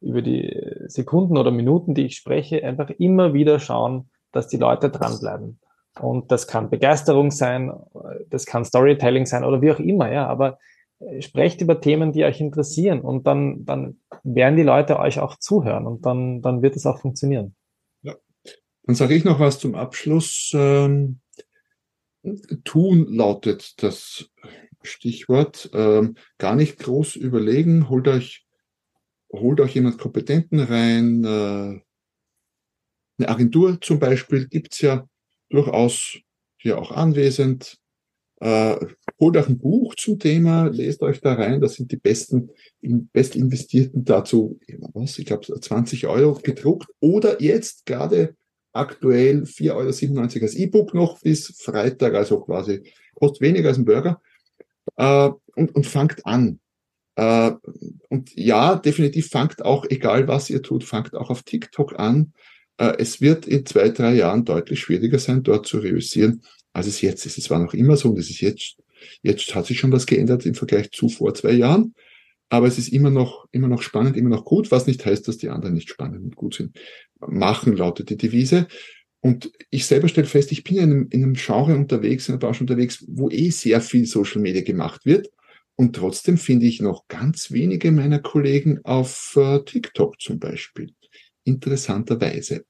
[0.00, 4.90] über die Sekunden oder Minuten, die ich spreche, einfach immer wieder schauen, dass die Leute
[4.90, 5.60] dranbleiben.
[6.00, 7.72] Und das kann Begeisterung sein,
[8.28, 10.58] das kann Storytelling sein oder wie auch immer, ja, aber
[10.98, 15.36] äh, sprecht über Themen, die euch interessieren und dann, dann werden die Leute euch auch
[15.38, 17.54] zuhören und dann, dann wird es auch funktionieren.
[18.02, 18.14] Ja.
[18.84, 20.52] Dann sage ich noch was zum Abschluss.
[20.54, 21.20] Ähm,
[22.64, 24.30] tun lautet das
[24.86, 28.46] Stichwort, ähm, gar nicht groß überlegen, holt euch,
[29.32, 31.80] holt euch jemand Kompetenten rein, äh,
[33.18, 35.08] eine Agentur zum Beispiel gibt's ja
[35.48, 36.18] durchaus
[36.58, 37.78] hier auch anwesend.
[38.40, 38.76] Äh,
[39.18, 42.50] holt euch ein Buch zum Thema, lest euch da rein, das sind die besten,
[42.82, 44.60] best investierten dazu,
[44.92, 46.88] was, ich glaube 20 Euro gedruckt.
[47.00, 48.36] Oder jetzt gerade
[48.72, 54.20] aktuell 4,97 Euro als E-Book noch bis Freitag, also quasi kostet weniger als ein Burger
[54.96, 56.60] äh, und, und fangt an.
[57.16, 57.52] Äh,
[58.08, 62.32] und ja, definitiv fangt auch, egal was ihr tut, fangt auch auf TikTok an.
[62.78, 66.42] Äh, es wird in zwei, drei Jahren deutlich schwieriger sein, dort zu reüssieren,
[66.72, 67.38] als es jetzt ist.
[67.38, 68.76] Es war noch immer so und es ist jetzt,
[69.22, 71.94] jetzt hat sich schon was geändert im Vergleich zu vor zwei Jahren.
[72.48, 75.38] Aber es ist immer noch, immer noch spannend, immer noch gut, was nicht heißt, dass
[75.38, 76.78] die anderen nicht spannend und gut sind.
[77.18, 78.68] Machen lautet die Devise.
[79.20, 82.40] Und ich selber stelle fest, ich bin in einem, in einem Genre unterwegs, in einer
[82.40, 85.30] Branche unterwegs, wo eh sehr viel Social Media gemacht wird.
[85.74, 90.92] Und trotzdem finde ich noch ganz wenige meiner Kollegen auf äh, TikTok zum Beispiel.
[91.44, 92.64] Interessanterweise.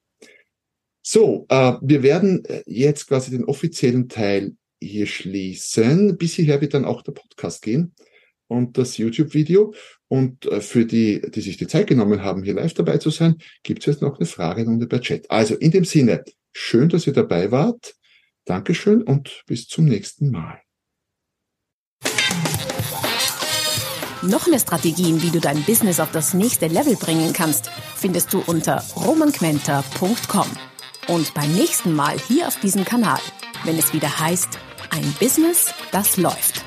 [1.03, 6.17] So, äh, wir werden äh, jetzt quasi den offiziellen Teil hier schließen.
[6.17, 7.95] Bis hierher wird dann auch der Podcast gehen
[8.49, 9.75] und das YouTube-Video.
[10.09, 13.37] Und äh, für die, die sich die Zeit genommen haben, hier live dabei zu sein,
[13.63, 15.31] gibt es jetzt noch eine Fragerunde per Chat.
[15.31, 16.25] Also in dem Sinne,
[16.59, 17.95] Schön, dass ihr dabei wart.
[18.47, 20.63] Dankeschön und bis zum nächsten Mal.
[24.23, 28.43] Noch mehr Strategien, wie du dein Business auf das nächste Level bringen kannst, findest du
[28.47, 30.47] unter romanquenter.com.
[31.09, 33.21] Und beim nächsten Mal hier auf diesem Kanal,
[33.65, 34.59] wenn es wieder heißt,
[34.91, 36.66] ein Business, das läuft.